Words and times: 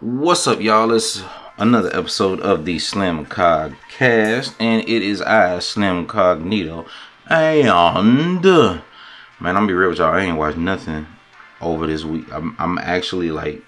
What's 0.00 0.46
up, 0.46 0.60
y'all? 0.60 0.92
It's 0.92 1.24
another 1.56 1.90
episode 1.92 2.38
of 2.38 2.64
the 2.64 2.78
Slim 2.78 3.26
Cog 3.26 3.74
Cast, 3.90 4.54
and 4.60 4.88
it 4.88 5.02
is 5.02 5.20
I, 5.20 5.58
Slim 5.58 6.06
Cognito. 6.06 6.86
And 7.28 8.44
man, 9.40 9.56
I'm 9.56 9.66
be 9.66 9.72
real 9.72 9.88
with 9.88 9.98
y'all. 9.98 10.14
I 10.14 10.20
ain't 10.20 10.38
watched 10.38 10.56
nothing 10.56 11.04
over 11.60 11.88
this 11.88 12.04
week. 12.04 12.32
I'm, 12.32 12.54
I'm 12.60 12.78
actually 12.78 13.32
like 13.32 13.64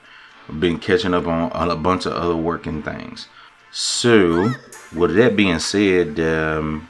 been 0.60 0.78
catching 0.78 1.14
up 1.14 1.26
on, 1.26 1.50
on 1.50 1.68
a 1.68 1.74
bunch 1.74 2.06
of 2.06 2.12
other 2.12 2.36
working 2.36 2.80
things. 2.80 3.26
So, 3.72 4.52
with 4.94 5.16
that 5.16 5.34
being 5.34 5.58
said, 5.58 6.20
um, 6.20 6.88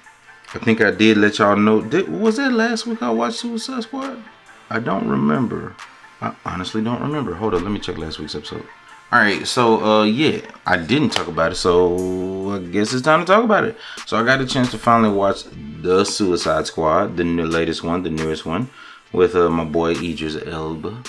I 0.53 0.59
think 0.59 0.83
I 0.83 0.91
did 0.91 1.17
let 1.17 1.39
y'all 1.39 1.57
know. 1.57 1.81
Did, 1.81 2.11
was 2.11 2.37
that 2.37 2.53
last 2.53 2.87
week 2.87 3.01
I 3.01 3.09
watched 3.09 3.39
Suicide 3.39 3.85
Squad? 3.85 4.23
I 4.69 4.81
don't 4.81 5.09
remember. 5.09 5.77
I 6.21 6.37
honestly 6.45 6.85
don't 6.85 7.01
remember. 7.01 7.33
Hold 7.37 7.55
on, 7.55 7.63
let 7.63 7.73
me 7.73 7.81
check 7.81 7.97
last 7.97 8.19
week's 8.19 8.35
episode. 8.35 8.67
All 9.13 9.19
right, 9.19 9.45
so 9.45 9.85
uh, 9.85 10.05
yeah, 10.05 10.41
I 10.65 10.77
didn't 10.77 11.11
talk 11.11 11.27
about 11.27 11.51
it, 11.51 11.57
so 11.57 12.53
I 12.53 12.59
guess 12.61 12.93
it's 12.93 13.03
time 13.03 13.19
to 13.19 13.27
talk 13.27 13.43
about 13.43 13.65
it. 13.65 13.77
So 14.07 14.17
I 14.17 14.25
got 14.25 14.41
a 14.41 14.47
chance 14.47 14.71
to 14.71 14.79
finally 14.79 15.13
watch 15.13 15.43
the 15.83 16.05
Suicide 16.05 16.69
Squad, 16.69 17.17
the 17.17 17.25
new, 17.25 17.45
latest 17.45 17.83
one, 17.83 18.05
the 18.05 18.11
newest 18.11 18.47
one, 18.47 18.71
with 19.13 19.35
uh, 19.35 19.51
my 19.51 19.65
boy 19.65 19.97
Idris 19.97 20.37
Elba, 20.47 21.03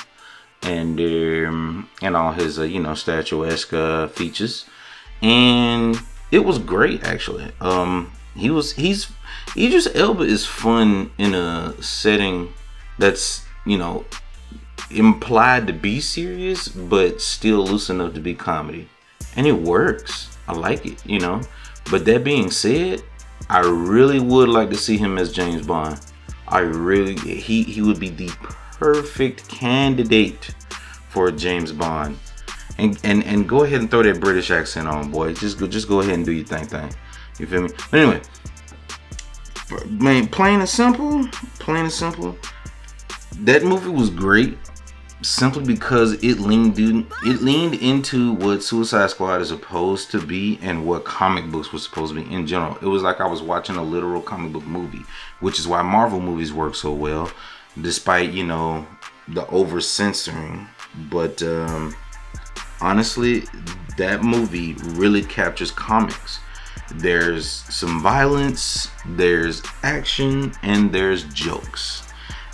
and 0.64 1.00
um, 1.00 1.90
and 2.02 2.18
all 2.18 2.32
his 2.32 2.58
uh, 2.58 2.64
you 2.64 2.80
know 2.80 2.96
statuesque 2.96 3.72
uh, 3.72 4.08
features, 4.08 4.66
and 5.22 5.96
it 6.32 6.40
was 6.40 6.58
great 6.58 7.04
actually. 7.04 7.52
Um, 7.62 8.12
he 8.36 8.50
was 8.50 8.72
he's 8.72 9.12
Idris 9.56 9.88
Elba 9.94 10.24
is 10.24 10.44
fun 10.44 11.12
in 11.20 11.36
a 11.36 11.80
setting 11.84 12.52
that's 12.98 13.46
you 13.64 13.78
know 13.78 14.06
implied 14.98 15.68
to 15.68 15.74
be 15.74 16.00
serious, 16.00 16.68
but 16.68 17.22
still 17.22 17.66
loose 17.66 17.90
enough 17.90 18.14
to 18.14 18.20
be 18.20 18.34
comedy. 18.34 18.90
And 19.36 19.48
it 19.48 19.54
works. 19.54 20.38
I 20.48 20.54
like 20.54 20.86
it, 20.86 21.06
you 21.06 21.20
know. 21.20 21.42
But 21.90 22.06
that 22.06 22.24
being 22.24 22.52
said, 22.52 23.04
I 23.50 23.60
really 23.60 24.20
would 24.20 24.50
like 24.50 24.70
to 24.70 24.78
see 24.78 24.98
him 24.98 25.18
as 25.18 25.32
James 25.32 25.66
Bond. 25.66 26.00
I 26.48 26.60
really 26.60 27.16
he 27.16 27.64
he 27.64 27.82
would 27.82 28.00
be 28.00 28.10
the 28.10 28.30
perfect 28.74 29.48
candidate 29.48 30.54
for 31.10 31.32
James 31.32 31.72
Bond. 31.72 32.18
And 32.78 33.00
and 33.04 33.24
and 33.24 33.48
go 33.48 33.64
ahead 33.64 33.82
and 33.82 33.90
throw 33.90 34.04
that 34.04 34.20
British 34.20 34.52
accent 34.52 34.88
on, 34.88 35.12
boy. 35.12 35.34
Just 35.34 35.60
go 35.60 35.68
just 35.68 35.88
go 35.88 36.02
ahead 36.02 36.16
and 36.16 36.26
do 36.26 36.32
your 36.32 36.46
thing 36.46 36.66
thing. 36.66 36.94
You 37.40 37.48
feel 37.48 37.64
me? 37.64 37.70
But 37.92 38.00
anyway, 38.00 38.22
man, 39.88 40.28
plain 40.28 40.60
and 40.60 40.70
simple, 40.70 41.28
plain 41.60 41.86
and 41.86 41.92
simple. 41.92 42.38
That 43.40 43.64
movie 43.64 43.90
was 43.90 44.10
great 44.10 44.58
simply 45.22 45.64
because 45.64 46.14
it 46.24 46.40
leaned 46.40 46.78
in, 46.80 47.08
it 47.24 47.42
leaned 47.42 47.76
into 47.76 48.34
what 48.34 48.64
Suicide 48.64 49.10
Squad 49.10 49.42
is 49.42 49.50
supposed 49.50 50.12
to 50.12 50.22
be 50.22 50.60
and 50.62 50.86
what 50.86 51.06
comic 51.06 51.50
books 51.52 51.72
were 51.72 51.80
supposed 51.80 52.14
to 52.14 52.22
be 52.22 52.34
in 52.34 52.48
general. 52.48 52.78
It 52.82 52.86
was 52.86 53.04
like 53.04 53.22
I 53.22 53.28
was 53.28 53.42
watching 53.42 53.76
a 53.76 53.84
literal 53.84 54.22
comic 54.22 54.52
book 54.52 54.66
movie, 54.66 55.04
which 55.40 55.60
is 55.60 55.68
why 55.68 55.82
Marvel 55.82 56.20
movies 56.20 56.54
work 56.54 56.76
so 56.76 56.92
well, 56.94 57.32
despite 57.82 58.32
you 58.32 58.44
know 58.44 58.86
the 59.28 59.46
over 59.48 59.80
censoring. 59.80 60.68
But 61.10 61.42
um, 61.44 61.96
honestly, 62.82 63.44
that 63.98 64.24
movie 64.24 64.74
really 64.74 65.22
captures 65.22 65.72
comics. 65.72 66.40
There's 66.96 67.48
some 67.48 68.02
violence, 68.02 68.90
there's 69.06 69.62
action, 69.84 70.52
and 70.62 70.92
there's 70.92 71.24
jokes, 71.26 72.04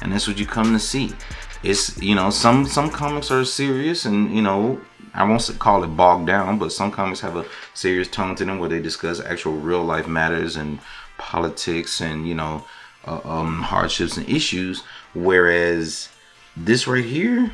and 0.01 0.11
that's 0.11 0.27
what 0.27 0.37
you 0.37 0.45
come 0.45 0.73
to 0.73 0.79
see 0.79 1.13
it's 1.63 2.01
you 2.01 2.15
know 2.15 2.29
some 2.29 2.65
some 2.65 2.89
comics 2.89 3.31
are 3.31 3.43
serious 3.45 4.05
and 4.05 4.35
you 4.35 4.41
know 4.41 4.79
I 5.17 5.23
won't 5.23 5.51
call 5.57 5.83
it 5.83 5.87
bogged 5.87 6.27
down, 6.27 6.59
but 6.59 6.71
some 6.71 6.91
comics 6.91 7.21
have 7.21 7.35
a 7.35 7.45
serious 7.73 8.07
tone 8.07 8.35
to 8.35 8.45
them 8.45 8.59
where 8.59 8.69
they 8.69 8.79
discuss 8.79 9.19
actual 9.19 9.53
real 9.53 9.83
life 9.83 10.07
matters 10.07 10.55
and 10.55 10.79
politics 11.17 12.01
and 12.01 12.27
you 12.27 12.35
know 12.35 12.63
uh, 13.05 13.21
um, 13.23 13.63
hardships 13.63 14.17
and 14.17 14.29
issues. 14.29 14.83
Whereas 15.15 16.09
this 16.55 16.85
right 16.87 17.03
here 17.03 17.51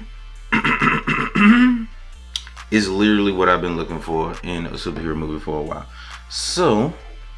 is 2.70 2.90
literally 2.90 3.32
what 3.32 3.48
I've 3.48 3.62
been 3.62 3.78
looking 3.78 4.02
for 4.02 4.36
in 4.44 4.66
a 4.66 4.72
superhero 4.72 5.16
movie 5.16 5.40
for 5.40 5.60
a 5.60 5.64
while. 5.64 5.86
So 6.30 6.94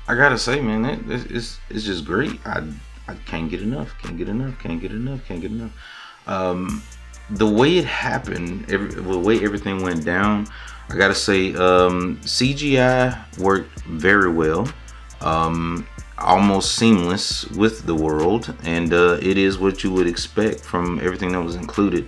I 0.07 0.15
gotta 0.15 0.39
say, 0.39 0.59
man, 0.59 0.85
it, 0.85 1.29
it's 1.29 1.59
it's 1.69 1.83
just 1.83 2.03
great. 2.03 2.39
I 2.47 2.67
I 3.07 3.13
can't 3.27 3.47
get 3.47 3.61
enough. 3.61 3.93
Can't 4.01 4.17
get 4.17 4.27
enough. 4.27 4.57
Can't 4.57 4.81
get 4.81 4.91
enough. 4.91 5.23
Can't 5.27 5.41
get 5.41 5.51
enough 5.51 5.71
um, 6.27 6.81
the 7.29 7.47
way 7.47 7.77
it 7.77 7.85
happened, 7.85 8.71
every, 8.71 8.89
the 8.89 9.19
way 9.19 9.43
everything 9.43 9.81
went 9.81 10.05
down, 10.05 10.47
I 10.89 10.95
gotta 10.95 11.15
say, 11.15 11.53
um, 11.55 12.17
CGI 12.21 13.37
worked 13.39 13.81
very 13.81 14.31
well, 14.31 14.67
um, 15.21 15.87
almost 16.17 16.75
seamless 16.75 17.45
with 17.51 17.85
the 17.85 17.95
world, 17.95 18.55
and 18.63 18.93
uh, 18.93 19.17
it 19.21 19.37
is 19.37 19.57
what 19.57 19.83
you 19.83 19.91
would 19.91 20.07
expect 20.07 20.61
from 20.61 20.99
everything 20.99 21.31
that 21.31 21.41
was 21.41 21.55
included. 21.55 22.07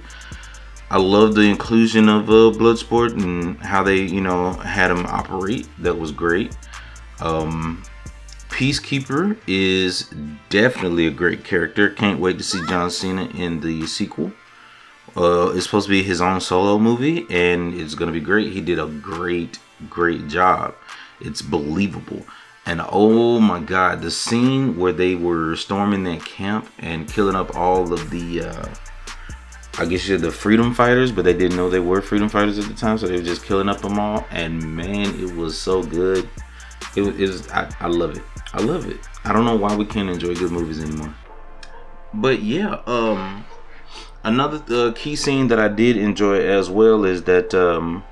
I 0.90 0.98
love 0.98 1.36
the 1.36 1.42
inclusion 1.42 2.08
of 2.08 2.30
uh, 2.30 2.58
Bloodsport 2.58 3.12
and 3.12 3.60
how 3.62 3.84
they, 3.84 4.02
you 4.04 4.22
know, 4.22 4.54
had 4.54 4.90
him 4.90 5.06
operate. 5.06 5.68
That 5.80 5.98
was 5.98 6.12
great. 6.14 6.56
Um, 7.20 7.84
Peacekeeper 8.58 9.38
is 9.46 10.12
definitely 10.50 11.06
a 11.06 11.12
great 11.12 11.44
character. 11.44 11.92
Can't 11.92 12.20
wait 12.20 12.40
to 12.40 12.44
see 12.44 12.60
John 12.66 12.90
Cena 12.90 13.26
in 13.36 13.60
the 13.60 13.86
sequel. 13.86 14.32
Uh, 15.16 15.52
it's 15.54 15.66
supposed 15.66 15.86
to 15.86 15.92
be 15.92 16.02
his 16.02 16.22
own 16.22 16.42
solo 16.42 16.80
movie, 16.80 17.28
and 17.30 17.76
it's 17.76 17.94
gonna 17.94 18.12
be 18.12 18.20
great. 18.20 18.52
He 18.52 18.62
did 18.62 18.80
a 18.80 18.88
great, 18.88 19.60
great 19.92 20.28
job. 20.28 20.74
It's 21.22 21.44
believable. 21.44 22.26
And 22.66 22.82
oh 22.90 23.40
my 23.40 23.60
god, 23.60 24.02
the 24.02 24.10
scene 24.10 24.76
where 24.76 24.92
they 24.92 25.14
were 25.14 25.56
storming 25.56 26.04
that 26.06 26.26
camp 26.26 26.68
and 26.80 27.08
killing 27.08 27.36
up 27.36 27.56
all 27.56 27.94
of 27.94 28.10
the, 28.10 28.42
uh, 28.42 28.74
I 29.78 29.86
guess 29.86 30.08
you're 30.08 30.18
the 30.18 30.32
freedom 30.32 30.74
fighters, 30.74 31.12
but 31.12 31.26
they 31.26 31.34
didn't 31.34 31.58
know 31.58 31.70
they 31.70 31.78
were 31.78 32.02
freedom 32.02 32.28
fighters 32.28 32.58
at 32.58 32.66
the 32.66 32.74
time, 32.74 32.98
so 32.98 33.06
they 33.06 33.18
were 33.18 33.22
just 33.22 33.46
killing 33.46 33.70
up 33.70 33.82
them 33.82 34.00
all. 34.00 34.26
And 34.32 34.76
man, 34.76 35.14
it 35.20 35.36
was 35.36 35.56
so 35.56 35.84
good. 35.84 36.28
It 36.96 37.04
was, 37.04 37.48
I, 37.52 37.72
I 37.80 37.86
love 37.86 38.18
it. 38.18 38.24
I 38.54 38.62
love 38.62 38.88
it. 38.88 38.98
I 39.24 39.34
don't 39.34 39.46
know 39.46 39.56
why 39.56 39.76
we 39.76 39.86
can't 39.86 40.10
enjoy 40.10 40.36
good 40.36 40.52
movies 40.52 40.84
anymore. 40.84 41.14
But 42.14 42.42
yeah, 42.42 42.82
um, 42.88 43.46
another 44.24 44.64
uh, 44.74 44.94
key 44.94 45.16
scene 45.16 45.48
that 45.50 45.60
I 45.60 45.68
did 45.68 45.98
enjoy 45.98 46.40
as 46.42 46.70
well 46.70 47.06
is 47.06 47.24
that 47.24 47.54
um, 47.54 48.04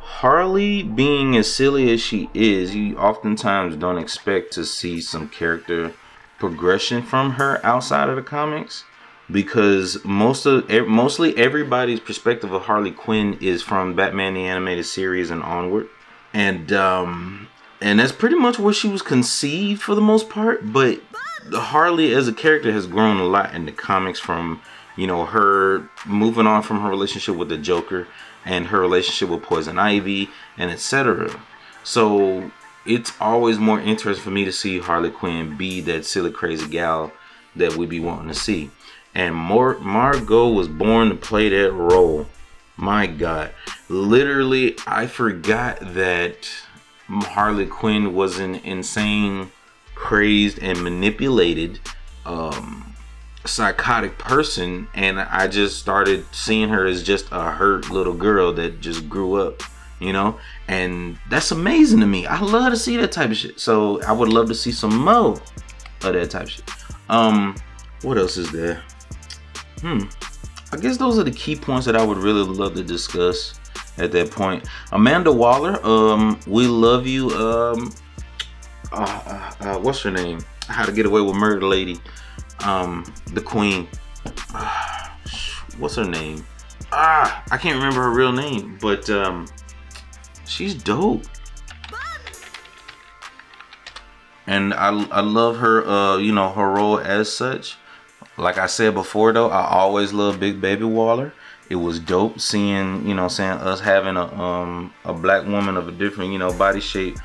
Harley, 0.00 0.82
being 0.82 1.36
as 1.36 1.52
silly 1.52 1.92
as 1.92 2.00
she 2.00 2.28
is, 2.34 2.74
you 2.74 2.96
oftentimes 2.96 3.76
don't 3.76 3.98
expect 3.98 4.52
to 4.54 4.64
see 4.64 5.00
some 5.00 5.28
character 5.28 5.92
progression 6.38 7.02
from 7.02 7.32
her 7.32 7.64
outside 7.64 8.08
of 8.08 8.16
the 8.16 8.22
comics 8.22 8.84
because 9.30 10.02
most 10.04 10.46
of 10.46 10.68
mostly 10.88 11.36
everybody's 11.36 12.00
perspective 12.00 12.52
of 12.52 12.62
Harley 12.62 12.90
Quinn 12.90 13.36
is 13.40 13.62
from 13.62 13.94
Batman 13.94 14.34
the 14.34 14.46
animated 14.46 14.86
series 14.86 15.30
and 15.30 15.42
onward. 15.42 15.88
And 16.32 16.72
um, 16.72 17.48
and 17.80 17.98
that's 17.98 18.12
pretty 18.12 18.36
much 18.36 18.58
where 18.58 18.74
she 18.74 18.88
was 18.88 19.02
conceived 19.02 19.82
for 19.82 19.94
the 19.94 20.00
most 20.00 20.28
part. 20.28 20.72
But 20.72 21.00
Harley 21.52 22.14
as 22.14 22.28
a 22.28 22.32
character 22.32 22.72
has 22.72 22.86
grown 22.86 23.18
a 23.18 23.24
lot 23.24 23.54
in 23.54 23.66
the 23.66 23.72
comics 23.72 24.18
from 24.18 24.60
you 24.96 25.06
know 25.06 25.24
her 25.26 25.88
moving 26.06 26.46
on 26.46 26.62
from 26.62 26.80
her 26.80 26.88
relationship 26.88 27.36
with 27.36 27.48
the 27.48 27.58
Joker 27.58 28.08
and 28.44 28.66
her 28.66 28.80
relationship 28.80 29.28
with 29.28 29.42
Poison 29.42 29.78
Ivy 29.78 30.28
and 30.56 30.70
etc. 30.70 31.40
So 31.84 32.50
it's 32.86 33.12
always 33.20 33.58
more 33.58 33.80
interesting 33.80 34.24
for 34.24 34.30
me 34.30 34.44
to 34.44 34.52
see 34.52 34.78
Harley 34.78 35.10
Quinn 35.10 35.56
be 35.56 35.80
that 35.82 36.04
silly 36.06 36.30
crazy 36.30 36.66
gal 36.66 37.12
that 37.54 37.76
we 37.76 37.86
be 37.86 38.00
wanting 38.00 38.28
to 38.28 38.34
see. 38.34 38.70
And 39.14 39.34
Mar- 39.34 39.78
Margot 39.78 40.48
was 40.48 40.68
born 40.68 41.08
to 41.08 41.14
play 41.14 41.48
that 41.48 41.72
role. 41.72 42.26
My 42.76 43.06
God, 43.06 43.52
literally, 43.88 44.76
I 44.86 45.06
forgot 45.06 45.78
that 45.80 46.48
Harley 47.08 47.66
Quinn 47.66 48.14
was 48.14 48.38
an 48.38 48.56
insane, 48.56 49.50
crazed, 49.94 50.58
and 50.60 50.82
manipulated 50.82 51.80
um, 52.26 52.94
psychotic 53.46 54.18
person, 54.18 54.88
and 54.94 55.18
I 55.18 55.48
just 55.48 55.78
started 55.78 56.24
seeing 56.32 56.68
her 56.68 56.86
as 56.86 57.02
just 57.02 57.28
a 57.32 57.50
hurt 57.50 57.90
little 57.90 58.12
girl 58.12 58.52
that 58.54 58.80
just 58.80 59.08
grew 59.08 59.34
up, 59.34 59.62
you 60.00 60.12
know, 60.12 60.38
and 60.68 61.18
that's 61.30 61.50
amazing 61.50 62.00
to 62.00 62.06
me. 62.06 62.26
I 62.26 62.40
love 62.40 62.72
to 62.72 62.78
see 62.78 62.96
that 62.98 63.12
type 63.12 63.30
of 63.30 63.36
shit. 63.36 63.58
So 63.58 64.02
I 64.02 64.12
would 64.12 64.28
love 64.28 64.48
to 64.48 64.54
see 64.54 64.72
some 64.72 64.96
more 64.96 65.40
of 66.02 66.12
that 66.12 66.30
type 66.30 66.42
of 66.42 66.50
shit. 66.50 66.70
Um, 67.08 67.56
what 68.02 68.18
else 68.18 68.36
is 68.36 68.52
there? 68.52 68.82
Hmm. 69.80 70.04
I 70.70 70.76
guess 70.76 70.98
those 70.98 71.18
are 71.18 71.24
the 71.24 71.30
key 71.30 71.56
points 71.56 71.86
that 71.86 71.96
I 71.96 72.04
would 72.04 72.18
really 72.18 72.42
love 72.42 72.74
to 72.74 72.84
discuss 72.84 73.57
at 74.00 74.12
that 74.12 74.30
point. 74.30 74.64
Amanda 74.92 75.32
Waller, 75.32 75.84
um, 75.84 76.38
we 76.46 76.66
love 76.66 77.06
you. 77.06 77.30
Um, 77.30 77.92
uh, 78.92 79.52
uh, 79.60 79.64
uh, 79.64 79.78
what's 79.78 80.02
her 80.02 80.10
name? 80.10 80.40
How 80.66 80.84
to 80.84 80.92
Get 80.92 81.06
Away 81.06 81.20
with 81.20 81.36
Murder 81.36 81.66
Lady, 81.66 82.00
um, 82.64 83.04
the 83.32 83.40
Queen. 83.40 83.88
What's 85.78 85.94
her 85.94 86.04
name? 86.04 86.44
Ah, 86.90 87.44
I 87.52 87.56
can't 87.56 87.76
remember 87.76 88.02
her 88.02 88.10
real 88.10 88.32
name, 88.32 88.78
but 88.80 89.08
um, 89.10 89.46
she's 90.44 90.74
dope. 90.74 91.22
And 94.48 94.74
I, 94.74 94.88
I 95.10 95.20
love 95.20 95.58
her, 95.58 95.86
uh, 95.86 96.16
you 96.16 96.32
know, 96.32 96.48
her 96.50 96.68
role 96.68 96.98
as 96.98 97.30
such. 97.30 97.76
Like 98.38 98.56
I 98.56 98.66
said 98.66 98.94
before, 98.94 99.32
though, 99.32 99.50
I 99.50 99.68
always 99.68 100.12
love 100.12 100.40
Big 100.40 100.60
Baby 100.60 100.84
Waller. 100.84 101.32
It 101.70 101.76
was 101.76 102.00
dope 102.00 102.40
seeing, 102.40 103.06
you 103.06 103.14
know, 103.14 103.28
saying 103.28 103.58
us 103.58 103.80
having 103.80 104.16
a 104.16 104.24
um 104.40 104.92
a 105.04 105.12
black 105.12 105.46
woman 105.46 105.76
of 105.76 105.88
a 105.88 105.92
different, 105.92 106.32
you 106.32 106.38
know, 106.38 106.52
body 106.52 106.80
shape 106.80 107.18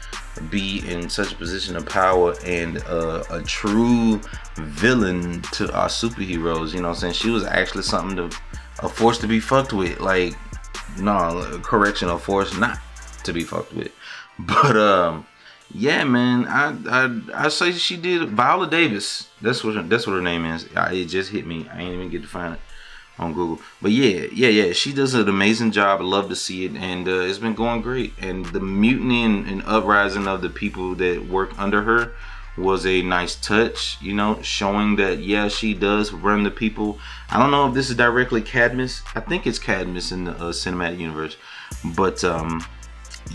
be 0.50 0.84
in 0.90 1.10
such 1.10 1.32
a 1.32 1.36
position 1.36 1.76
of 1.76 1.86
power 1.86 2.36
and 2.46 2.80
uh, 2.86 3.24
a 3.30 3.42
true 3.44 4.20
villain 4.56 5.42
to 5.54 5.72
our 5.74 5.88
superheroes. 5.88 6.74
You 6.74 6.82
know, 6.82 6.94
saying 6.94 7.14
she 7.14 7.30
was 7.30 7.46
actually 7.46 7.84
something 7.84 8.18
to 8.18 8.38
a 8.80 8.90
force 8.90 9.18
to 9.20 9.28
be 9.28 9.40
fucked 9.40 9.74
with. 9.74 10.00
Like, 10.00 10.36
no, 10.98 11.60
correction, 11.64 12.10
a 12.10 12.18
force 12.18 12.58
not 12.58 12.80
to 13.24 13.34
be 13.34 13.44
fucked 13.44 13.74
with. 13.74 13.92
But 14.40 14.76
um, 14.76 15.28
yeah, 15.72 16.04
man, 16.04 16.48
I 16.48 16.76
I 16.90 17.46
I 17.46 17.50
say 17.50 17.72
she 17.72 17.98
did 17.98 18.30
Viola 18.30 18.68
Davis. 18.68 19.30
That's 19.44 19.64
what 19.64 19.88
that's 19.88 20.08
what 20.08 20.14
her 20.14 20.24
name 20.24 20.44
is. 20.44 20.68
I, 20.76 20.92
it 20.94 21.06
just 21.06 21.30
hit 21.30 21.46
me. 21.46 21.70
I 21.72 21.82
ain't 21.82 21.94
even 21.94 22.10
get 22.10 22.24
to 22.24 22.28
find 22.28 22.56
it 22.56 22.60
on 23.20 23.34
Google. 23.34 23.64
But 23.82 23.92
yeah, 23.92 24.28
yeah, 24.34 24.50
yeah, 24.50 24.74
she 24.74 24.94
does 24.94 25.14
an 25.14 25.28
amazing 25.28 25.72
job. 25.72 26.02
I 26.02 26.04
love 26.04 26.30
to 26.30 26.36
see 26.36 26.66
it, 26.66 26.76
and 26.76 27.08
uh, 27.08 27.22
it's 27.22 27.38
been 27.38 27.54
going 27.54 27.82
great. 27.82 28.14
And 28.20 28.46
the 28.48 28.60
mutiny 28.60 29.24
and, 29.24 29.48
and 29.48 29.64
uprising 29.66 30.28
of 30.28 30.42
the 30.42 30.50
people 30.50 30.96
that 30.96 31.28
work 31.28 31.58
under 31.60 31.84
her 31.84 32.14
was 32.58 32.86
a 32.86 33.02
nice 33.02 33.36
touch. 33.36 33.98
You 34.02 34.14
know, 34.14 34.42
showing 34.42 34.96
that 34.98 35.20
yeah, 35.20 35.48
she 35.48 35.74
does 35.74 36.12
run 36.12 36.44
the 36.44 36.52
people. 36.52 37.00
I 37.30 37.40
don't 37.40 37.52
know 37.52 37.68
if 37.68 37.74
this 37.74 37.90
is 37.90 37.96
directly 37.96 38.42
Cadmus. 38.42 39.02
I 39.16 39.20
think 39.20 39.48
it's 39.48 39.60
Cadmus 39.60 40.12
in 40.12 40.26
the 40.26 40.32
uh, 40.32 40.52
cinematic 40.52 41.00
universe, 41.00 41.38
but 41.96 42.24
um 42.24 42.66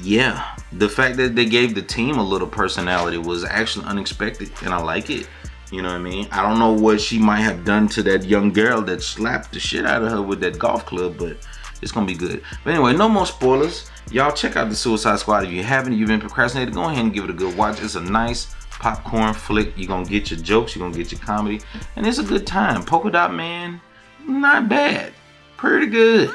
yeah, 0.03 0.55
the 0.73 0.89
fact 0.89 1.17
that 1.17 1.35
they 1.35 1.47
gave 1.47 1.75
the 1.75 1.83
team 1.83 2.19
a 2.19 2.23
little 2.23 2.47
personality 2.47 3.19
was 3.19 3.45
actually 3.45 3.87
unexpected, 3.87 4.51
and 4.63 4.73
I 4.73 4.79
like 4.79 5.11
it. 5.11 5.27
You 5.71 5.83
know 5.83 5.89
what 5.89 5.97
I 5.97 6.03
mean? 6.03 6.29
I 6.31 6.43
don't 6.43 6.59
know 6.59 6.73
what 6.73 7.01
she 7.01 7.19
might 7.19 7.41
have 7.41 7.65
done 7.65 7.89
to 7.89 8.03
that 8.05 8.25
young 8.25 8.53
girl 8.53 8.81
that 8.83 9.03
slapped 9.03 9.53
the 9.53 9.61
shit 9.61 9.85
out 9.85 10.03
of 10.03 10.11
her 10.11 10.23
with 10.23 10.41
that 10.41 10.59
golf 10.59 10.87
club, 10.87 11.17
but 11.19 11.37
it's 11.83 11.93
gonna 11.93 12.07
be 12.07 12.15
good. 12.15 12.43
But 12.65 12.75
anyway, 12.75 12.97
no 12.97 13.09
more 13.09 13.27
spoilers. 13.27 13.91
Y'all 14.11 14.33
check 14.33 14.57
out 14.57 14.71
the 14.71 14.75
Suicide 14.75 15.19
Squad 15.19 15.45
if 15.45 15.51
you 15.51 15.63
haven't. 15.63 15.93
You've 15.93 16.09
been 16.09 16.21
procrastinating. 16.21 16.75
Go 16.75 16.85
ahead 16.85 17.05
and 17.05 17.13
give 17.13 17.25
it 17.25 17.31
a 17.31 17.35
good 17.35 17.57
watch. 17.57 17.83
It's 17.83 17.95
a 17.95 18.01
nice 18.01 18.55
popcorn 18.71 19.35
flick. 19.35 19.75
You're 19.77 19.89
gonna 19.89 20.07
get 20.07 20.31
your 20.31 20.41
jokes. 20.41 20.75
You're 20.75 20.89
gonna 20.89 20.97
get 20.97 21.13
your 21.13 21.21
comedy, 21.21 21.61
and 21.97 22.07
it's 22.07 22.19
a 22.19 22.25
good 22.25 22.47
time. 22.47 22.83
Polka 22.85 23.11
Dot 23.11 23.35
Man, 23.35 23.81
not 24.27 24.69
bad. 24.69 25.13
Pretty 25.59 25.87
good. 25.87 26.31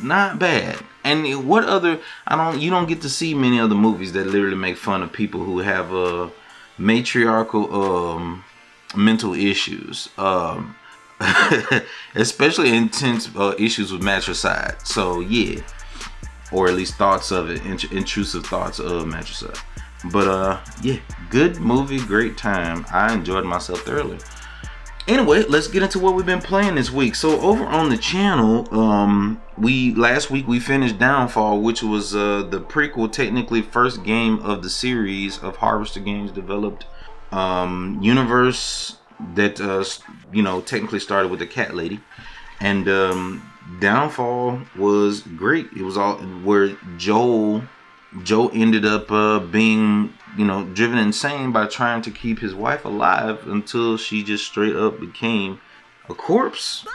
Not 0.00 0.38
bad. 0.38 0.78
And 1.02 1.48
what 1.48 1.64
other? 1.64 2.00
I 2.26 2.36
don't. 2.36 2.60
You 2.60 2.70
don't 2.70 2.86
get 2.86 3.00
to 3.02 3.08
see 3.08 3.34
many 3.34 3.58
other 3.58 3.74
movies 3.74 4.12
that 4.12 4.26
literally 4.26 4.56
make 4.56 4.76
fun 4.76 5.02
of 5.02 5.12
people 5.12 5.42
who 5.42 5.58
have 5.58 5.92
a 5.92 6.30
matriarchal 6.78 7.74
um, 7.74 8.44
mental 8.96 9.34
issues. 9.34 10.08
Um, 10.18 10.76
especially 12.14 12.76
intense 12.76 13.34
uh, 13.34 13.54
issues 13.58 13.90
with 13.90 14.02
matricide. 14.02 14.76
So 14.86 15.20
yeah, 15.20 15.62
or 16.52 16.68
at 16.68 16.74
least 16.74 16.96
thoughts 16.96 17.30
of 17.30 17.48
it, 17.50 17.64
int- 17.64 17.90
intrusive 17.92 18.44
thoughts 18.44 18.78
of 18.78 19.06
matricide. 19.06 19.58
But 20.12 20.28
uh, 20.28 20.60
yeah, 20.82 20.98
good 21.30 21.58
movie, 21.58 21.98
great 21.98 22.36
time. 22.36 22.84
I 22.92 23.14
enjoyed 23.14 23.44
myself 23.44 23.80
thoroughly 23.80 24.18
anyway 25.08 25.44
let's 25.44 25.68
get 25.68 25.82
into 25.82 25.98
what 26.00 26.14
we've 26.14 26.26
been 26.26 26.40
playing 26.40 26.74
this 26.74 26.90
week 26.90 27.14
so 27.14 27.40
over 27.40 27.64
on 27.64 27.88
the 27.88 27.96
channel 27.96 28.66
um 28.76 29.40
we 29.56 29.94
last 29.94 30.30
week 30.30 30.48
we 30.48 30.58
finished 30.58 30.98
downfall 30.98 31.60
which 31.60 31.82
was 31.82 32.14
uh 32.14 32.42
the 32.50 32.60
prequel 32.60 33.10
technically 33.10 33.62
first 33.62 34.02
game 34.02 34.38
of 34.40 34.62
the 34.62 34.70
series 34.70 35.38
of 35.38 35.56
harvester 35.56 36.00
games 36.00 36.32
developed 36.32 36.86
um 37.32 37.98
universe 38.02 38.96
that 39.34 39.60
uh 39.60 39.84
you 40.32 40.42
know 40.42 40.60
technically 40.60 41.00
started 41.00 41.30
with 41.30 41.40
the 41.40 41.46
cat 41.46 41.74
lady 41.74 42.00
and 42.60 42.88
um 42.88 43.50
downfall 43.80 44.60
was 44.76 45.22
great 45.22 45.66
it 45.76 45.82
was 45.82 45.96
all 45.96 46.16
where 46.44 46.76
joel 46.96 47.62
joe 48.22 48.48
ended 48.48 48.84
up 48.84 49.10
uh 49.10 49.38
being 49.38 50.12
you 50.36 50.44
know, 50.44 50.64
driven 50.64 50.98
insane 50.98 51.50
by 51.50 51.66
trying 51.66 52.02
to 52.02 52.10
keep 52.10 52.38
his 52.38 52.54
wife 52.54 52.84
alive 52.84 53.46
until 53.46 53.96
she 53.96 54.22
just 54.22 54.44
straight 54.44 54.76
up 54.76 55.00
became 55.00 55.60
a 56.08 56.14
corpse. 56.14 56.86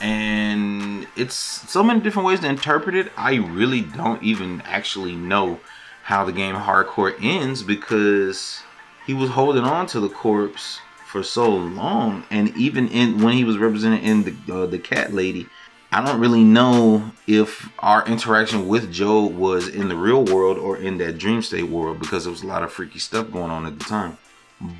And 0.00 1.06
it's 1.16 1.34
so 1.34 1.82
many 1.82 2.00
different 2.00 2.26
ways 2.26 2.40
to 2.40 2.48
interpret 2.48 2.94
it. 2.94 3.12
I 3.16 3.36
really 3.36 3.82
don't 3.82 4.22
even 4.22 4.62
actually 4.62 5.14
know 5.14 5.60
how 6.04 6.24
the 6.24 6.32
game 6.32 6.54
hardcore 6.54 7.14
ends 7.22 7.62
because 7.62 8.62
he 9.10 9.14
was 9.14 9.30
holding 9.30 9.64
on 9.64 9.88
to 9.88 9.98
the 9.98 10.08
corpse 10.08 10.78
for 11.04 11.24
so 11.24 11.50
long 11.50 12.22
and 12.30 12.56
even 12.56 12.86
in 12.86 13.20
when 13.20 13.32
he 13.32 13.42
was 13.42 13.58
represented 13.58 14.04
in 14.04 14.22
the 14.22 14.54
uh, 14.54 14.66
the 14.66 14.78
cat 14.78 15.12
lady 15.12 15.48
I 15.90 16.04
don't 16.04 16.20
really 16.20 16.44
know 16.44 17.10
if 17.26 17.68
our 17.80 18.06
interaction 18.06 18.68
with 18.68 18.92
Joe 18.92 19.24
was 19.24 19.66
in 19.66 19.88
the 19.88 19.96
real 19.96 20.24
world 20.24 20.58
or 20.58 20.76
in 20.76 20.98
that 20.98 21.18
dream 21.18 21.42
state 21.42 21.68
world 21.68 21.98
because 21.98 22.22
there 22.22 22.30
was 22.30 22.44
a 22.44 22.46
lot 22.46 22.62
of 22.62 22.72
freaky 22.72 23.00
stuff 23.00 23.32
going 23.32 23.50
on 23.50 23.66
at 23.66 23.80
the 23.80 23.84
time. 23.84 24.16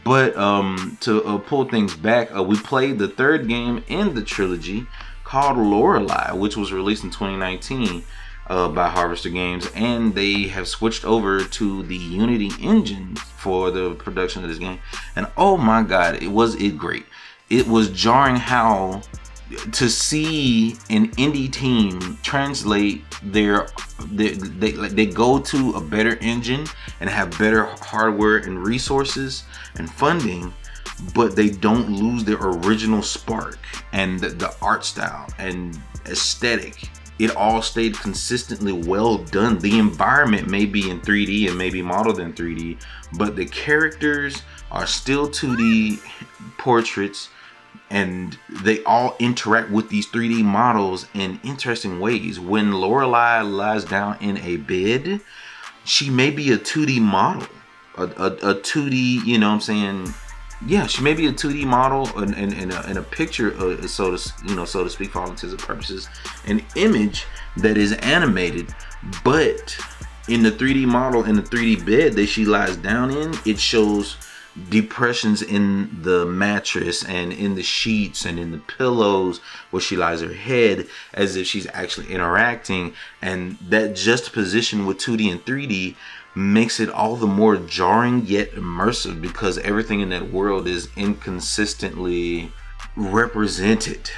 But 0.05 0.37
um, 0.37 0.97
to 1.01 1.25
uh, 1.25 1.39
pull 1.39 1.65
things 1.65 1.97
back, 1.97 2.33
uh, 2.33 2.45
we 2.45 2.57
played 2.57 3.01
the 3.01 3.09
third 3.09 3.49
game 3.49 3.83
in 3.89 4.15
the 4.15 4.23
trilogy 4.23 4.87
called 5.25 5.57
Lorelai, 5.57 6.39
which 6.39 6.57
was 6.57 6.73
released 6.73 7.03
in 7.03 7.11
2019 7.11 8.05
uh, 8.51 8.69
by 8.69 8.89
Harvester 8.89 9.31
Games, 9.31 9.71
and 9.77 10.13
they 10.15 10.49
have 10.49 10.67
switched 10.67 11.05
over 11.05 11.45
to 11.45 11.83
the 11.85 11.97
Unity 11.97 12.51
engine 12.61 13.15
for 13.15 13.71
the 13.71 13.95
production 13.95 14.43
of 14.43 14.51
this 14.51 14.59
game. 14.59 14.81
And 15.15 15.29
oh 15.37 15.57
my 15.57 15.83
God, 15.85 16.21
it 16.21 16.29
was 16.29 16.57
it 16.57 16.77
great! 16.77 17.07
It 17.49 17.67
was 17.67 17.91
jarring 17.91 18.37
how 18.37 19.03
to 19.73 19.89
see 19.89 20.73
an 20.91 21.09
indie 21.13 21.51
team 21.51 22.19
translate 22.23 23.05
their 23.23 23.69
they, 24.13 24.31
they 24.31 24.71
they 24.71 25.07
go 25.07 25.41
to 25.41 25.73
a 25.73 25.81
better 25.81 26.17
engine 26.21 26.67
and 27.01 27.11
have 27.11 27.37
better 27.37 27.65
hardware 27.65 28.39
and 28.39 28.65
resources 28.65 29.43
and 29.77 29.91
funding 29.91 30.55
but 31.15 31.35
they 31.35 31.51
don't 31.51 31.91
lose 31.91 32.23
their 32.23 32.39
original 32.39 33.03
spark 33.03 33.59
and 33.93 34.21
the, 34.21 34.29
the 34.29 34.55
art 34.63 34.85
style 34.85 35.27
and 35.39 35.81
aesthetic 36.07 36.89
it 37.21 37.35
all 37.37 37.63
stayed 37.63 37.95
consistently 37.97 38.73
well 38.73 39.19
done 39.19 39.59
the 39.59 39.79
environment 39.79 40.49
may 40.49 40.65
be 40.65 40.91
in 40.91 41.01
3d 41.01 41.49
and 41.49 41.59
maybe 41.59 41.83
modeled 41.83 42.19
in 42.19 42.33
3d 42.33 42.79
but 43.17 43.37
the 43.37 43.47
characters 43.47 44.43
are 44.71 44.87
still 44.87 45.29
2d 45.29 45.99
portraits 46.59 47.29
and 47.91 48.39
they 48.63 48.83
all 48.85 49.17
interact 49.19 49.71
with 49.71 49.89
these 49.89 50.07
3D 50.07 50.45
models 50.45 51.07
in 51.13 51.41
interesting 51.43 51.99
ways. 51.99 52.39
When 52.39 52.71
Lorelai 52.71 53.43
lies 53.43 53.85
down 53.85 54.17
in 54.21 54.39
a 54.39 54.57
bed, 54.59 55.21
she 55.85 56.09
may 56.09 56.31
be 56.31 56.53
a 56.53 56.59
2D 56.59 57.01
model, 57.01 57.49
a, 57.99 58.05
a, 58.05 58.27
a 58.51 58.55
2D, 58.55 59.25
you 59.25 59.39
know 59.39 59.49
what 59.49 59.55
I'm 59.55 59.61
saying? 59.61 60.15
Yeah, 60.67 60.87
she 60.87 61.03
may 61.03 61.15
be 61.15 61.27
a 61.27 61.33
2D 61.33 61.65
model 61.65 62.23
in, 62.23 62.35
in, 62.35 62.71
a, 62.71 62.93
a 62.99 63.03
picture, 63.03 63.55
uh, 63.59 63.87
so 63.87 64.15
to 64.15 64.33
you 64.47 64.55
know, 64.55 64.67
so 64.67 64.85
to 64.85 64.91
speak, 64.91 65.13
for 65.13 65.21
all 65.21 65.31
intents 65.31 65.53
and 65.53 65.59
purposes, 65.59 66.09
an 66.47 66.63
image 66.77 67.25
that 67.57 67.79
is 67.79 67.93
animated, 67.95 68.75
but 69.25 69.77
in 70.29 70.43
the 70.43 70.51
3D 70.51 70.87
model 70.87 71.25
in 71.25 71.35
the 71.35 71.43
3D 71.43 71.85
bed 71.85 72.13
that 72.15 72.27
she 72.27 72.45
lies 72.45 72.77
down 72.77 73.11
in, 73.11 73.35
it 73.45 73.59
shows 73.59 74.17
depressions 74.69 75.43
in 75.43 76.03
the 76.03 76.27
mattress 76.27 77.05
and 77.05 77.33
in 77.33 77.55
the 77.55 77.63
sheets 77.63 78.25
and 78.25 78.39
in 78.39 78.51
the 78.51 78.59
pillows 78.59 79.41
where 79.71 79.81
she 79.81 79.97
lies 79.97 80.21
her 80.21 80.33
head 80.33 80.87
as 81.15 81.37
if 81.37 81.47
she's 81.47 81.67
actually 81.73 82.09
interacting. 82.09 82.93
And 83.23 83.57
that 83.69 83.97
juxtaposition 83.97 84.87
with 84.87 84.99
2D 84.99 85.31
and 85.31 85.45
3D 85.45 85.97
makes 86.35 86.79
it 86.79 86.89
all 86.89 87.17
the 87.17 87.27
more 87.27 87.57
jarring 87.57 88.25
yet 88.27 88.53
immersive 88.53 89.21
because 89.21 89.59
everything 89.59 90.01
in 90.01 90.11
that 90.11 90.31
world 90.31 90.69
is 90.69 90.89
inconsistently 90.97 92.53
represented 92.97 94.11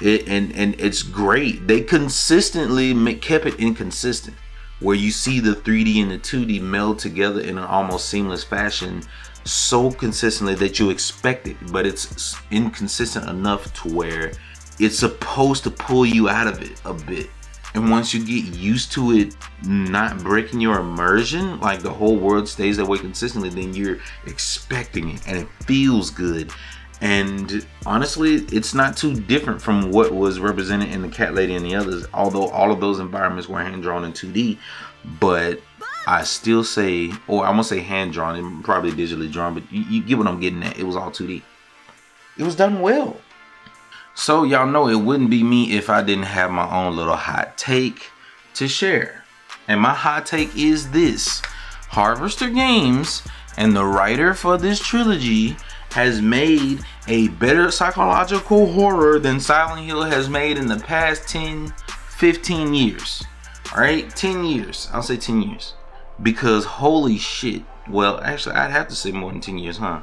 it, 0.00 0.28
and 0.28 0.52
and 0.54 0.80
it's 0.80 1.02
great 1.02 1.66
they 1.66 1.80
consistently 1.80 2.94
make, 2.94 3.20
kept 3.20 3.46
it 3.46 3.54
inconsistent 3.56 4.36
where 4.80 4.96
you 4.96 5.10
see 5.10 5.40
the 5.40 5.54
3D 5.54 6.00
and 6.02 6.10
the 6.10 6.18
2D 6.18 6.60
meld 6.60 6.98
together 6.98 7.40
in 7.40 7.58
an 7.58 7.64
almost 7.64 8.08
seamless 8.08 8.44
fashion 8.44 9.02
so 9.44 9.90
consistently 9.90 10.54
that 10.54 10.78
you 10.78 10.90
expect 10.90 11.48
it, 11.48 11.56
but 11.72 11.86
it's 11.86 12.36
inconsistent 12.50 13.28
enough 13.28 13.72
to 13.82 13.88
where 13.94 14.32
it's 14.78 14.98
supposed 14.98 15.64
to 15.64 15.70
pull 15.70 16.06
you 16.06 16.28
out 16.28 16.46
of 16.46 16.62
it 16.62 16.80
a 16.84 16.94
bit. 16.94 17.30
And 17.78 17.92
once 17.92 18.12
you 18.12 18.24
get 18.24 18.56
used 18.56 18.90
to 18.94 19.12
it 19.12 19.36
not 19.62 20.18
breaking 20.18 20.60
your 20.60 20.80
immersion, 20.80 21.60
like 21.60 21.78
the 21.78 21.92
whole 21.92 22.16
world 22.16 22.48
stays 22.48 22.76
that 22.78 22.86
way 22.86 22.98
consistently, 22.98 23.50
then 23.50 23.72
you're 23.72 23.98
expecting 24.26 25.10
it 25.10 25.28
and 25.28 25.38
it 25.38 25.48
feels 25.62 26.10
good. 26.10 26.50
And 27.00 27.64
honestly, 27.86 28.38
it's 28.50 28.74
not 28.74 28.96
too 28.96 29.14
different 29.14 29.62
from 29.62 29.92
what 29.92 30.10
was 30.10 30.40
represented 30.40 30.88
in 30.88 31.02
the 31.02 31.08
Cat 31.08 31.34
Lady 31.34 31.54
and 31.54 31.64
the 31.64 31.76
others, 31.76 32.04
although 32.12 32.48
all 32.48 32.72
of 32.72 32.80
those 32.80 32.98
environments 32.98 33.48
were 33.48 33.60
hand 33.60 33.80
drawn 33.84 34.04
in 34.04 34.12
2D. 34.12 34.58
But 35.20 35.60
I 36.08 36.24
still 36.24 36.64
say, 36.64 37.12
or 37.28 37.44
I 37.44 37.50
gonna 37.52 37.62
say 37.62 37.78
hand 37.78 38.12
drawn, 38.12 38.34
and 38.34 38.64
probably 38.64 38.90
digitally 38.90 39.30
drawn, 39.30 39.54
but 39.54 39.70
you, 39.70 39.82
you 39.82 40.02
get 40.02 40.18
what 40.18 40.26
I'm 40.26 40.40
getting 40.40 40.64
at. 40.64 40.76
It 40.80 40.84
was 40.84 40.96
all 40.96 41.12
2D. 41.12 41.42
It 42.38 42.42
was 42.42 42.56
done 42.56 42.80
well. 42.80 43.20
So 44.18 44.42
y'all 44.42 44.66
know 44.66 44.88
it 44.88 44.96
wouldn't 44.96 45.30
be 45.30 45.44
me 45.44 45.76
if 45.76 45.88
I 45.88 46.02
didn't 46.02 46.24
have 46.24 46.50
my 46.50 46.68
own 46.68 46.96
little 46.96 47.14
hot 47.14 47.56
take 47.56 48.10
to 48.54 48.66
share. 48.66 49.22
And 49.68 49.80
my 49.80 49.94
hot 49.94 50.26
take 50.26 50.56
is 50.56 50.90
this. 50.90 51.40
Harvester 51.90 52.50
Games 52.50 53.22
and 53.56 53.76
the 53.76 53.84
writer 53.84 54.34
for 54.34 54.58
this 54.58 54.80
trilogy 54.80 55.56
has 55.92 56.20
made 56.20 56.80
a 57.06 57.28
better 57.28 57.70
psychological 57.70 58.72
horror 58.72 59.20
than 59.20 59.38
Silent 59.38 59.86
Hill 59.86 60.02
has 60.02 60.28
made 60.28 60.58
in 60.58 60.66
the 60.66 60.80
past 60.80 61.28
10, 61.28 61.72
15 61.86 62.74
years. 62.74 63.22
Alright, 63.72 64.10
10 64.16 64.44
years. 64.44 64.88
I'll 64.92 65.04
say 65.04 65.16
10 65.16 65.42
years. 65.42 65.74
Because 66.20 66.64
holy 66.64 67.18
shit. 67.18 67.62
Well, 67.88 68.20
actually, 68.20 68.56
I'd 68.56 68.72
have 68.72 68.88
to 68.88 68.96
say 68.96 69.12
more 69.12 69.30
than 69.30 69.40
10 69.40 69.58
years, 69.58 69.78
huh? 69.78 70.00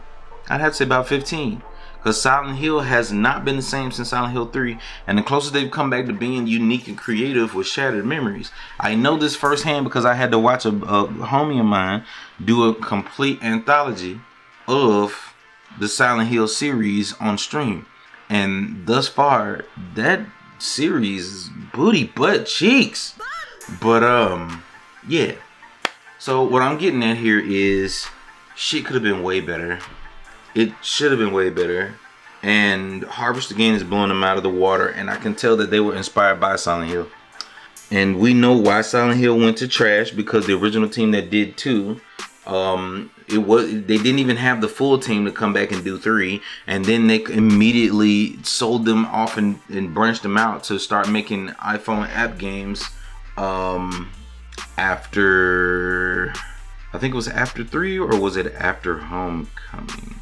I'd 0.48 0.62
have 0.62 0.72
to 0.72 0.78
say 0.78 0.86
about 0.86 1.10
15. 1.10 1.62
Because 2.06 2.22
Silent 2.22 2.60
Hill 2.60 2.82
has 2.82 3.12
not 3.12 3.44
been 3.44 3.56
the 3.56 3.64
same 3.64 3.92
since 3.92 4.10
Silent 4.10 4.32
Hill 4.32 4.46
3, 4.46 4.78
and 5.08 5.18
the 5.18 5.24
closest 5.24 5.54
they've 5.54 5.72
come 5.72 5.90
back 5.90 6.06
to 6.06 6.14
being 6.14 6.46
unique 6.46 6.88
and 6.88 6.96
creative 6.96 7.56
was 7.56 7.66
Shattered 7.66 8.06
Memories. 8.06 8.52
I 8.80 8.94
know 8.94 9.18
this 9.18 9.36
firsthand 9.36 9.86
because 9.86 10.06
I 10.06 10.14
had 10.14 10.30
to 10.30 10.38
watch 10.38 10.66
a, 10.66 10.70
a 10.70 11.08
homie 11.08 11.60
of 11.60 11.66
mine 11.66 12.04
do 12.44 12.70
a 12.70 12.76
complete 12.76 13.42
anthology 13.42 14.22
of 14.68 15.34
the 15.80 15.88
Silent 15.88 16.30
Hill 16.30 16.48
series 16.48 17.14
on 17.14 17.40
stream. 17.40 17.88
And 18.30 18.86
thus 18.86 19.08
far, 19.08 19.66
that 19.96 20.20
series 20.60 21.26
is 21.26 21.50
booty 21.74 22.04
butt 22.04 22.46
cheeks. 22.46 23.16
But 23.82 24.04
um, 24.04 24.64
yeah. 25.08 25.32
So 26.20 26.44
what 26.44 26.62
I'm 26.62 26.78
getting 26.78 27.02
at 27.02 27.18
here 27.18 27.40
is 27.44 28.06
shit 28.56 28.86
could 28.86 28.94
have 28.94 29.02
been 29.02 29.24
way 29.24 29.42
better. 29.42 29.80
It 30.56 30.74
should 30.82 31.12
have 31.12 31.20
been 31.20 31.34
way 31.34 31.50
better. 31.50 31.96
And 32.42 33.04
Harvester 33.04 33.56
Games 33.56 33.82
is 33.82 33.88
blowing 33.88 34.10
them 34.10 34.24
out 34.24 34.38
of 34.38 34.44
the 34.44 34.50
water. 34.50 34.88
And 34.88 35.10
I 35.10 35.18
can 35.18 35.36
tell 35.36 35.58
that 35.58 35.70
they 35.70 35.80
were 35.80 35.96
inspired 35.96 36.40
by 36.40 36.56
Silent 36.56 36.90
Hill. 36.90 37.08
And 37.92 38.20
we 38.20 38.34
know 38.34 38.56
why 38.58 38.82
Silent 38.82 39.20
Hill 39.20 39.38
went 39.38 39.58
to 39.58 39.68
trash 39.68 40.12
because 40.12 40.48
the 40.48 40.54
original 40.54 40.90
team 40.90 41.12
that 41.12 41.30
did 41.30 41.58
two, 41.58 42.02
um, 42.48 43.12
it 43.28 43.40
was 43.40 43.70
they 43.70 43.98
didn't 43.98 44.20
even 44.20 44.38
have 44.38 44.62
the 44.62 44.68
full 44.68 45.00
team 45.00 45.26
to 45.26 45.32
come 45.32 45.54
back 45.54 45.72
and 45.72 45.84
do 45.84 45.98
three, 45.98 46.42
and 46.68 46.86
then 46.86 47.08
they 47.08 47.24
immediately 47.24 48.42
sold 48.44 48.86
them 48.86 49.06
off 49.06 49.38
and, 49.38 49.60
and 49.70 49.94
branched 49.94 50.24
them 50.24 50.38
out 50.38 50.64
to 50.66 50.80
start 50.80 51.10
making 51.10 51.50
iPhone 51.50 52.08
app 52.10 52.38
games. 52.38 52.84
Um, 53.38 54.12
after 54.78 56.34
I 56.94 56.98
think 56.98 57.14
it 57.14 57.16
was 57.16 57.28
after 57.28 57.64
three 57.64 58.00
or 58.00 58.18
was 58.20 58.38
it 58.38 58.54
after 58.56 58.98
Homecoming? 58.98 60.16